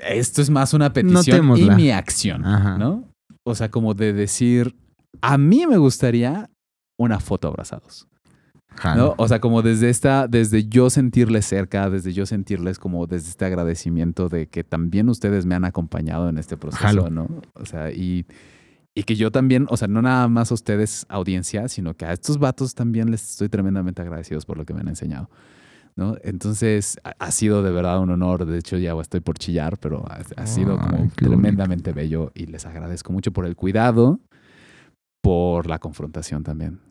[0.07, 2.77] Esto es más una petición y mi acción, Ajá.
[2.77, 3.03] ¿no?
[3.43, 4.75] O sea, como de decir,
[5.21, 6.49] a mí me gustaría
[6.97, 8.07] una foto abrazados.
[8.95, 9.15] ¿no?
[9.17, 13.45] O sea, como desde esta, desde yo sentirles cerca, desde yo sentirles como desde este
[13.45, 17.09] agradecimiento de que también ustedes me han acompañado en este proceso, Jalo.
[17.09, 17.27] ¿no?
[17.53, 18.25] O sea, y,
[18.93, 22.13] y que yo también, o sea, no nada más a ustedes, audiencia, sino que a
[22.13, 25.29] estos vatos también les estoy tremendamente agradecidos por lo que me han enseñado.
[25.95, 26.15] ¿No?
[26.21, 28.45] Entonces ha, sido de verdad un honor.
[28.45, 32.31] De hecho, ya estoy por chillar, pero ha, ha sido como Ay, qué tremendamente bello
[32.35, 34.19] y les agradezco mucho por el cuidado,
[35.23, 36.81] por la confrontación también.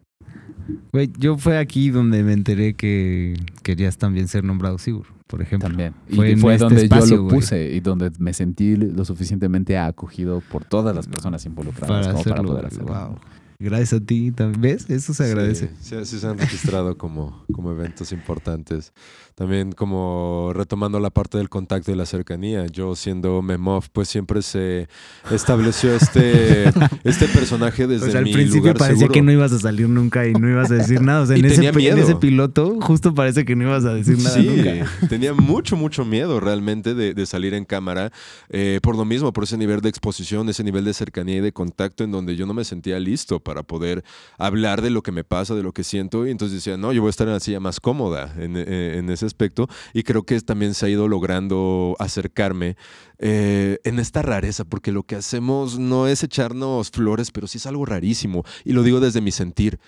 [0.93, 5.69] Güey, yo fue aquí donde me enteré que querías también ser nombrado Sigur, por ejemplo.
[5.69, 5.95] También.
[6.15, 7.37] Fue y en fue este donde espacio, yo lo güey.
[7.37, 12.25] puse y donde me sentí lo suficientemente acogido por todas las personas involucradas Para como
[12.25, 12.87] para poder hacerlo.
[12.89, 13.19] Wow.
[13.59, 14.61] Gracias a ti también.
[14.61, 14.91] ¿Ves?
[14.91, 15.71] Eso se agradece.
[15.81, 18.93] Sí, sí, sí se han registrado como, como eventos importantes.
[19.35, 22.67] También como retomando la parte del contacto y la cercanía.
[22.67, 24.89] Yo siendo Memov, pues siempre se
[25.31, 26.65] estableció este,
[27.05, 29.13] este personaje desde O sea, al mi principio lugar parecía seguro.
[29.15, 31.21] que no ibas a salir nunca y no ibas a decir nada.
[31.23, 31.97] O sea, Y en, ese, tenía en miedo.
[31.99, 34.91] ese piloto justo parece que no ibas a decir nada Sí, nunca.
[35.09, 38.11] tenía mucho, mucho miedo realmente de, de salir en cámara
[38.49, 41.53] eh, por lo mismo, por ese nivel de exposición, ese nivel de cercanía y de
[41.53, 44.05] contacto en donde yo no me sentía listo para poder
[44.39, 46.27] hablar de lo que me pasa, de lo que siento.
[46.27, 49.01] Y entonces decía, no, yo voy a estar en la silla más cómoda en, eh,
[49.09, 49.69] ese aspecto.
[49.95, 52.77] Y creo que también se ha ido logrando acercarme
[53.19, 57.67] eh, en esta rareza, porque lo que hacemos no es echarnos flores, pero sí es
[57.67, 58.43] algo rarísimo.
[58.65, 59.79] Y lo digo desde mi sentir.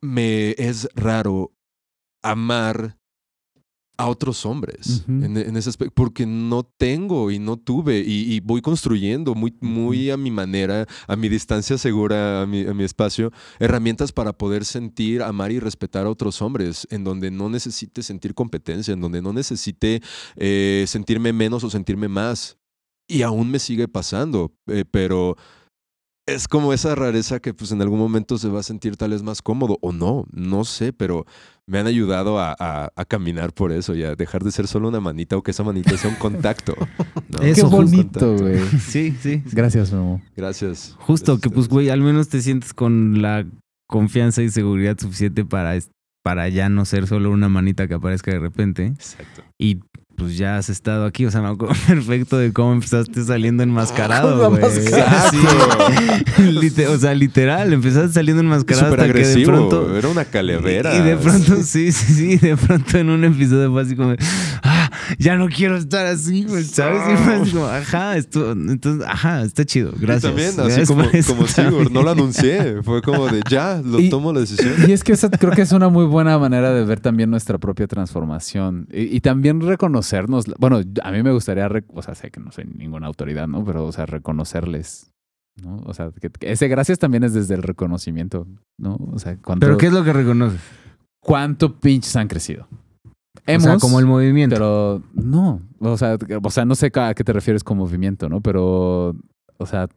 [0.00, 1.52] Me es raro
[2.22, 2.96] amar
[3.98, 8.40] a otros hombres en, en ese aspecto, porque no tengo y no tuve y, y
[8.40, 12.84] voy construyendo muy, muy a mi manera, a mi distancia segura, a mi, a mi
[12.84, 18.02] espacio, herramientas para poder sentir, amar y respetar a otros hombres, en donde no necesite
[18.02, 20.02] sentir competencia, en donde no necesite
[20.36, 22.58] eh, sentirme menos o sentirme más.
[23.08, 25.36] Y aún me sigue pasando, eh, pero
[26.26, 29.22] es como esa rareza que pues en algún momento se va a sentir tal vez
[29.22, 31.24] más cómodo o no, no sé, pero
[31.68, 34.88] me han ayudado a, a- a caminar por eso y a dejar de ser solo
[34.88, 36.74] una manita o que esa manita sea un contacto.
[37.28, 37.38] ¿no?
[37.42, 38.58] Eso Qué bonito, güey.
[38.80, 39.42] Sí, sí.
[39.52, 40.20] Gracias, Memo.
[40.36, 40.96] Gracias.
[41.00, 43.44] Justo, Gracias que pues, güey, al menos te sientes con la
[43.88, 45.78] confianza y seguridad suficiente para,
[46.24, 48.86] para ya no ser solo una manita que aparezca de repente.
[48.86, 49.42] Exacto.
[49.58, 49.78] Y
[50.16, 54.50] pues ya has estado aquí, o sea, me acuerdo perfecto de cómo empezaste saliendo enmascarado,
[54.56, 54.62] güey.
[54.80, 54.90] Sí.
[56.88, 59.52] O sea, literal, empezaste saliendo enmascarado Súper hasta que de agresivo.
[59.52, 59.96] pronto...
[59.96, 60.94] Era una calavera.
[60.96, 64.14] Y de pronto, sí, sí, sí, de pronto en un episodio fue así como,
[65.18, 67.00] ya no quiero estar así, güey, ¿sabes?
[67.12, 70.22] Y fue así como, ajá, esto, entonces, ajá, está chido, Y gracias.
[70.22, 71.04] también, así Gracias como,
[71.70, 72.82] como no lo anuncié.
[72.82, 74.74] Fue como de ya, lo Y- tomo la decisión.
[74.88, 77.58] Y es que esa creo que es una muy buena manera de ver también nuestra
[77.58, 80.46] propia transformación y, y también reconocernos.
[80.58, 83.64] Bueno, a mí me gustaría, o sea, sé que no soy ninguna autoridad, ¿no?
[83.64, 85.12] Pero, o sea, reconocerles,
[85.62, 85.76] ¿no?
[85.86, 88.46] O sea, que, que ese gracias también es desde el reconocimiento,
[88.78, 88.96] ¿no?
[89.12, 90.60] O sea, cuánto, ¿Pero qué es lo que reconoces?
[91.20, 92.68] cuánto pinches han crecido.
[93.46, 94.54] O sea, como el movimiento.
[94.54, 98.40] Pero no, o sea, o sea, no sé a qué te refieres con movimiento, ¿no?
[98.40, 99.16] Pero,
[99.58, 99.88] o sea,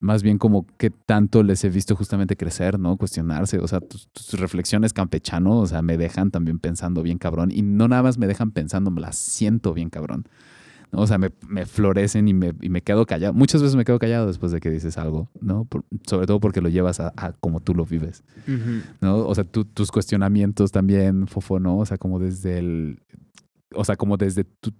[0.00, 2.96] más bien como que tanto les he visto justamente crecer, ¿no?
[2.96, 7.50] Cuestionarse, o sea, tus, tus reflexiones campechano, o sea, me dejan también pensando bien cabrón
[7.52, 10.28] y no nada más me dejan pensando, me las siento bien cabrón.
[10.92, 11.00] ¿No?
[11.00, 13.32] O sea, me, me florecen y me, y me quedo callado.
[13.34, 15.64] Muchas veces me quedo callado después de que dices algo, ¿no?
[15.64, 18.22] Por- sobre todo porque lo llevas a, a como tú lo vives.
[19.00, 19.18] ¿no?
[19.26, 21.78] O sea, tú- tus cuestionamientos también, Fofo, ¿no?
[21.78, 23.00] O sea, como desde el...
[23.74, 24.72] O sea, como desde tu...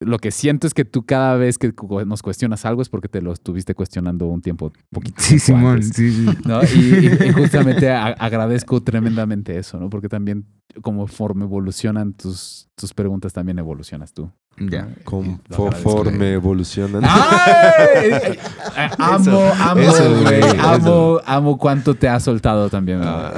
[0.00, 1.74] Lo que siento es que tú cada vez que
[2.06, 6.12] nos cuestionas algo es porque te lo estuviste cuestionando un tiempo poquito Sí, Simón, sí,
[6.12, 6.26] sí.
[6.46, 6.60] ¿no?
[6.62, 9.90] Y, y- y justamente a- agradezco tremendamente eso, ¿no?
[9.90, 10.46] Porque también
[10.82, 14.30] conforme evolucionan tus, tus preguntas, también evolucionas tú.
[15.04, 17.02] Conforme evolucionan.
[17.04, 18.38] ¡Ay!
[18.98, 20.40] Amo, amo, eso, güey.
[20.40, 22.98] güey, Amo, amo cuánto te has soltado también.
[22.98, 23.10] güey.
[23.10, 23.32] Ah,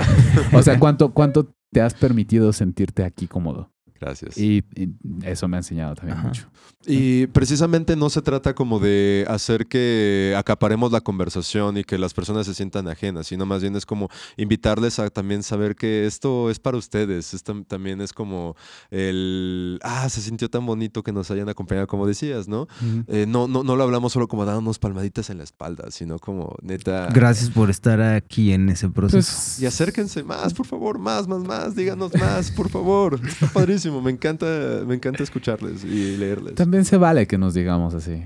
[0.53, 3.71] O sea, cuánto, cuánto te has permitido sentirte aquí cómodo.
[4.01, 4.39] Gracias.
[4.39, 4.89] Y, y
[5.25, 6.29] eso me ha enseñado también Ajá.
[6.29, 6.49] mucho.
[6.87, 12.15] Y precisamente no se trata como de hacer que acaparemos la conversación y que las
[12.15, 16.51] personas se sientan ajenas, sino más bien es como invitarles a también saber que esto
[16.51, 17.35] es para ustedes.
[17.35, 18.57] Esto también es como
[18.91, 22.67] el, ah, se sintió tan bonito que nos hayan acompañado, como decías, ¿no?
[23.09, 26.57] Eh, no, no, no lo hablamos solo como dándonos palmaditas en la espalda, sino como
[26.63, 27.09] neta.
[27.13, 29.17] Gracias por estar aquí en ese proceso.
[29.31, 33.21] Pues, Y acérquense más, por favor, más, más, más, díganos más, por favor.
[33.27, 36.55] Está padrísimo, me encanta, me encanta escucharles y leerles.
[36.55, 38.25] también se vale que nos digamos así.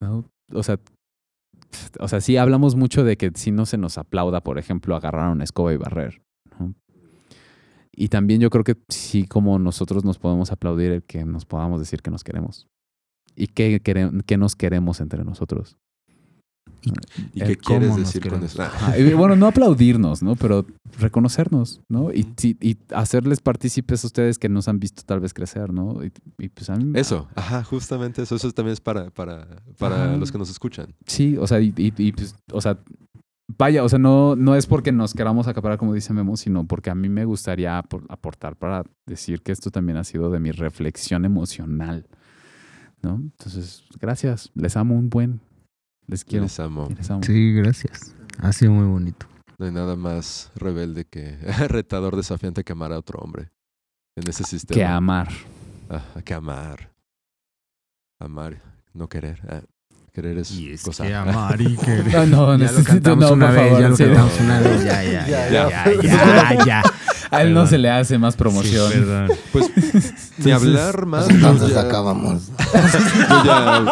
[0.00, 0.24] ¿no?
[0.52, 0.78] O sea,
[1.98, 5.30] o sea, sí hablamos mucho de que si no se nos aplauda, por ejemplo, agarrar
[5.30, 6.22] una escoba y barrer.
[7.94, 11.78] Y también yo creo que sí, como nosotros nos podemos aplaudir el que nos podamos
[11.78, 12.66] decir que nos queremos.
[13.36, 15.76] Y que, que nos queremos entre nosotros.
[17.32, 18.60] ¿Y El qué quieres decir con eso?
[18.60, 20.34] Ah, y bueno, no aplaudirnos, ¿no?
[20.34, 20.66] Pero
[20.98, 22.12] reconocernos, ¿no?
[22.12, 22.26] Y,
[22.60, 26.00] y hacerles partícipes a ustedes que nos han visto tal vez crecer, ¿no?
[26.38, 26.98] Y, pues a mí...
[26.98, 28.34] Eso, ajá, justamente eso.
[28.34, 29.46] Eso también es para, para,
[29.78, 30.16] para Ajá.
[30.16, 30.92] los que nos escuchan.
[31.06, 31.70] Sí, o sea, y,
[32.12, 32.78] pues, o sea,
[33.56, 36.90] vaya, o sea, no, no es porque nos queramos acaparar como dice Memo, sino porque
[36.90, 40.50] a mí me gustaría apor- aportar para decir que esto también ha sido de mi
[40.50, 42.06] reflexión emocional,
[43.02, 43.14] ¿no?
[43.16, 45.40] Entonces, gracias, les amo un buen,
[46.12, 46.88] les quiero, Les amo.
[46.96, 47.22] les amo.
[47.24, 48.14] Sí, gracias.
[48.38, 49.26] Ha sido muy bonito.
[49.58, 51.36] No hay nada más rebelde que
[51.68, 53.50] retador, desafiante que amar a otro hombre
[54.16, 54.74] en ese sistema.
[54.76, 55.28] Que amar.
[55.90, 56.90] Ah, que amar.
[58.20, 58.60] Amar,
[58.94, 59.40] no querer.
[59.48, 59.62] Ah,
[60.12, 61.06] querer es Y es gozar.
[61.06, 62.28] que amar y querer.
[62.28, 64.84] No, no, ya necesito- no, una por vez, favor, ya lo sí, cantamos una vez.
[64.84, 66.02] Ya, ya, Ya, ya, ya.
[66.02, 66.82] ya, ya, ya.
[67.30, 68.92] A él no se le hace más promoción.
[68.92, 69.34] Sí.
[69.52, 69.70] Pues,
[70.38, 71.30] ni hablar más.
[71.30, 72.48] Entonces ya- acabamos.
[72.48, 73.84] Yo, ya-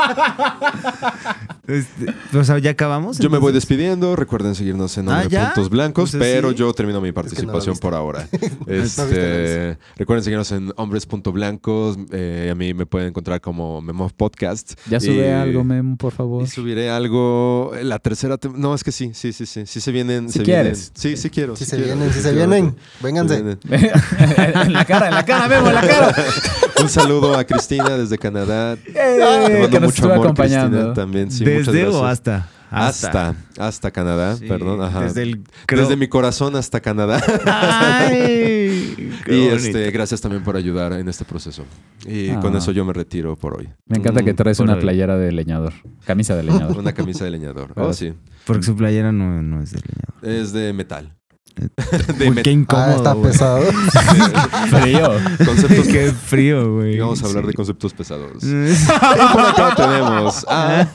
[1.70, 3.18] Este, o sea, ¿ya acabamos?
[3.18, 4.16] yo me voy despidiendo.
[4.16, 5.44] Recuerden seguirnos en Ah, Hombre ¿ya?
[5.54, 8.26] Puntos Blancos, Pues pero yo termino mi que no lo participación por ahora.
[8.66, 11.98] Este, recuerden seguirnos en Hombres.blancos.
[12.12, 14.72] Eh, a mí me pueden encontrar como Memo Podcast.
[14.88, 16.42] Ya sube Y- algo, Memo, por favor.
[16.44, 17.72] Y subiré algo.
[17.82, 18.36] La tercera.
[18.54, 19.64] No, es que sí, sí, sí, sí.
[19.66, 20.28] Sí se vienen.
[20.30, 20.92] Si se quieres.
[20.94, 21.16] vienen.
[21.16, 21.56] Sí, sí quiero.
[21.56, 22.76] Si sí se quiero, vienen, si se definitivamente.
[23.02, 23.36] vienen, vénganse.
[23.36, 24.60] Se vienen.
[24.66, 26.14] en la cara, en la cara, Memo, en la cara.
[26.82, 28.76] Un saludo a Cristina desde Canadá.
[28.76, 29.18] Te Eh,
[29.52, 30.76] mando que nos mucho estuvo amor, acompañando.
[30.76, 31.30] Cristina, también.
[31.30, 32.48] Sí, ¿Desde o hasta?
[32.72, 34.80] Hasta, hasta Canadá, Sí, perdón.
[34.80, 35.00] Ajá.
[35.02, 35.42] Desde el...
[35.66, 37.20] Desde mi corazón hasta Canadá.
[39.26, 41.64] Y este, gracias también por ayudar en este proceso.
[42.06, 42.40] Y Ah.
[42.40, 43.68] con eso yo me retiro por hoy.
[43.86, 44.80] Me encanta que traes por una hoy.
[44.80, 45.72] playera de leñador.
[46.04, 46.78] Camisa de leñador.
[46.78, 47.72] Una camisa de leñador.
[47.76, 48.12] Oh, sí.
[48.46, 50.40] Porque su playera no, no es de leñador.
[50.40, 51.14] Es de metal.
[51.60, 51.68] Eh,
[52.18, 53.30] de Uy, qué incómodo, Ah, está güey.
[53.32, 53.62] pesado.
[54.70, 55.10] Frío.
[55.44, 55.86] Conceptos.
[55.92, 56.94] Qué frío, güey.
[56.96, 58.42] Y vamos a hablar de conceptos pesados.
[58.42, 58.74] Y
[59.32, 60.88] por acá tenemos a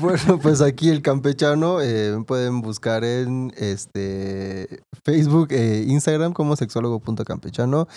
[0.00, 7.88] Bueno, pues aquí el campechano eh, pueden buscar en este Facebook e Instagram como sexólogo.campechano.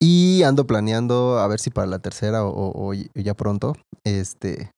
[0.00, 3.74] Y ando planeando a ver si para la tercera o, o- o ya pronto,
[4.04, 4.70] este,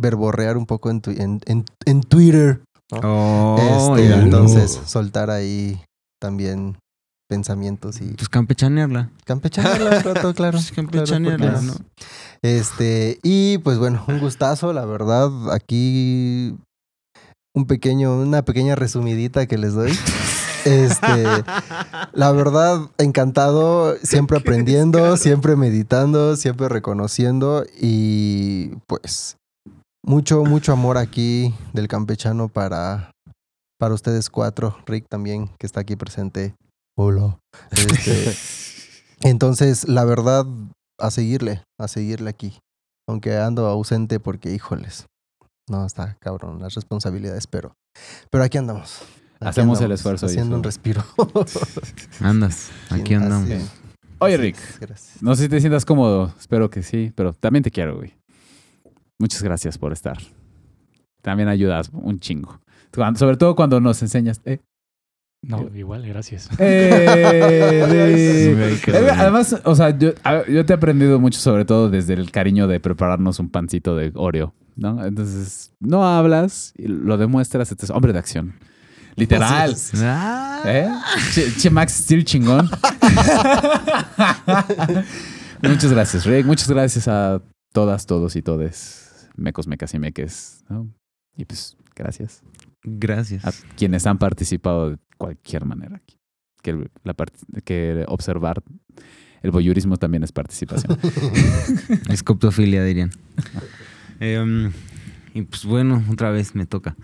[0.00, 2.60] verborrear un poco en, tu- en, en- en Twitter.
[2.92, 5.80] Oh, Este, entonces, soltar ahí
[6.20, 6.76] también
[7.28, 9.10] pensamientos y Pues campechanearla.
[9.24, 10.58] campechanearla un rato, claro.
[10.58, 11.74] Pues claro, campechanearla, porque- ¿no?
[12.42, 15.30] Este, y pues bueno, un gustazo, la verdad.
[15.52, 16.54] Aquí
[17.56, 19.92] un pequeño, una pequeña resumidita que les doy.
[20.66, 21.24] Este,
[22.14, 29.36] la verdad, encantado, siempre aprendiendo, siempre meditando, siempre reconociendo y pues
[30.04, 33.10] mucho, mucho amor aquí del campechano para,
[33.78, 34.76] para ustedes cuatro.
[34.86, 36.54] Rick también, que está aquí presente.
[36.96, 37.38] Hola.
[37.70, 38.34] Este,
[39.28, 40.46] entonces, la verdad,
[40.98, 42.58] a seguirle, a seguirle aquí.
[43.08, 45.06] Aunque ando ausente porque, híjoles,
[45.68, 47.74] no está cabrón las responsabilidades, pero,
[48.30, 49.02] pero aquí andamos.
[49.40, 51.04] Aquí Hacemos el esfuerzo Haciendo un respiro.
[52.20, 53.50] Andas, aquí andamos.
[54.20, 54.56] Oye, Rick.
[54.80, 55.22] Gracias.
[55.22, 56.32] No sé si te sientas cómodo.
[56.38, 58.14] Espero que sí, pero también te quiero, güey.
[59.18, 60.18] Muchas gracias por estar.
[61.22, 62.60] También ayudas un chingo.
[62.94, 64.40] Cuando- Sobre todo cuando nos enseñas.
[64.44, 64.60] Eh,
[65.42, 66.48] No, igual, gracias.
[66.58, 68.80] eh.
[69.18, 73.38] Además, o sea, yo, te he aprendido mucho, sobre todo desde el cariño de prepararnos
[73.40, 75.04] un pancito de Oreo, ¿no?
[75.04, 78.54] Entonces, no hablas, y lo demuestras, este es hombre de acción.
[79.16, 79.74] Literal.
[79.96, 80.88] Ah, ¿Eh?
[81.32, 82.68] Che, che Max Steel chingón.
[85.62, 86.46] Muchas gracias, Rick.
[86.46, 87.40] Muchas gracias a
[87.72, 89.03] todas, todos y todes.
[89.36, 90.64] Mecos, mecas y meques.
[90.68, 90.88] ¿no?
[91.36, 92.42] Y pues, gracias
[92.82, 93.44] Gracias.
[93.44, 96.18] a quienes han participado de cualquier manera aquí.
[96.62, 97.14] Que, la
[97.64, 98.62] que observar
[99.42, 100.98] el voyurismo también es participación.
[102.08, 103.10] Escoptofilia, dirían.
[104.18, 104.72] Em,
[105.34, 106.94] y pues bueno, otra vez me toca.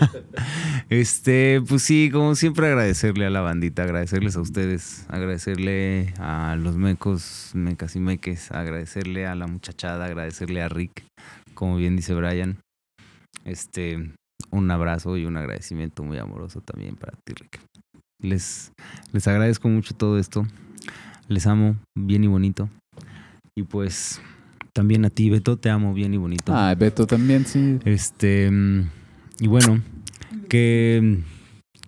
[0.88, 6.76] este, pues sí, como siempre agradecerle a la bandita, agradecerles a ustedes, agradecerle a los
[6.76, 11.04] mecos, mecas y meques, agradecerle a la muchachada, agradecerle a Rick,
[11.62, 12.58] como bien dice Brian.
[13.44, 14.12] Este,
[14.50, 17.60] un abrazo y un agradecimiento muy amoroso también para ti, Rick.
[18.20, 18.72] Les,
[19.12, 20.44] les agradezco mucho todo esto.
[21.28, 22.68] Les amo bien y bonito.
[23.56, 24.20] Y pues
[24.74, 26.52] también a ti, Beto, te amo bien y bonito.
[26.52, 27.78] ah, Beto también, sí.
[27.84, 28.88] Este, mm,
[29.38, 29.80] y bueno,
[30.48, 31.20] que,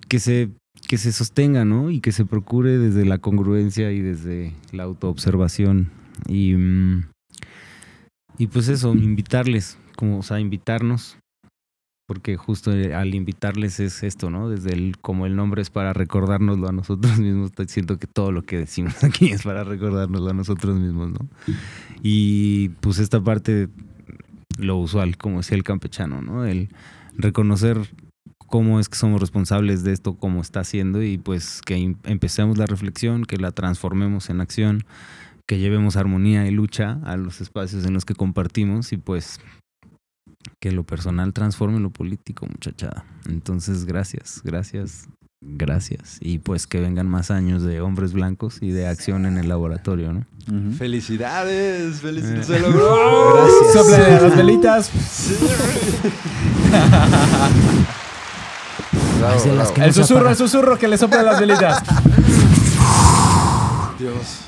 [0.08, 0.50] que, se,
[0.86, 1.90] que se sostenga, ¿no?
[1.90, 5.90] Y que se procure desde la congruencia y desde la autoobservación.
[6.28, 7.06] Y, mm,
[8.38, 11.18] y pues eso, invitarles, como, o sea, invitarnos,
[12.06, 14.50] porque justo al invitarles es esto, ¿no?
[14.50, 18.42] Desde el, como el nombre es para recordárnoslo a nosotros mismos, siento que todo lo
[18.42, 21.28] que decimos aquí es para recordárnoslo a nosotros mismos, ¿no?
[22.02, 23.68] Y pues esta parte
[24.58, 26.44] lo usual, como decía el campechano, ¿no?
[26.44, 26.68] El
[27.16, 27.78] reconocer
[28.46, 32.58] cómo es que somos responsables de esto, cómo está haciendo y pues que em- empecemos
[32.58, 34.84] la reflexión, que la transformemos en acción,
[35.46, 39.40] que llevemos armonía y lucha a los espacios en los que compartimos y pues
[40.60, 43.04] que lo personal transforme lo político, muchachada.
[43.28, 45.08] Entonces, gracias, gracias,
[45.42, 46.18] gracias.
[46.20, 50.12] Y pues que vengan más años de hombres blancos y de acción en el laboratorio,
[50.12, 50.26] ¿no?
[50.78, 52.00] ¡Felicidades!
[52.00, 52.50] ¡Felicidades!
[52.50, 52.54] Eh.
[52.54, 53.34] ¡Se logró!
[53.34, 53.98] Gracias.
[53.98, 54.90] A las velitas.
[59.18, 61.82] Bravo, El susurro, el susurro que le sopla las velitas.
[63.98, 64.44] Dios.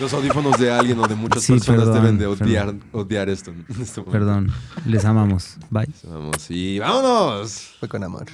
[0.00, 3.50] Los audífonos de alguien o de muchas Sí, personas perdón, deben de odiar, odiar esto.
[3.52, 4.10] en este momento.
[4.10, 4.52] Perdón,
[4.86, 5.56] les amamos.
[5.70, 5.86] Bye.
[6.04, 7.74] Vamos y vámonos.
[7.78, 8.26] Fue con amor.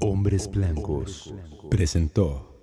[0.00, 1.32] Hombres Blancos
[1.70, 2.55] presentó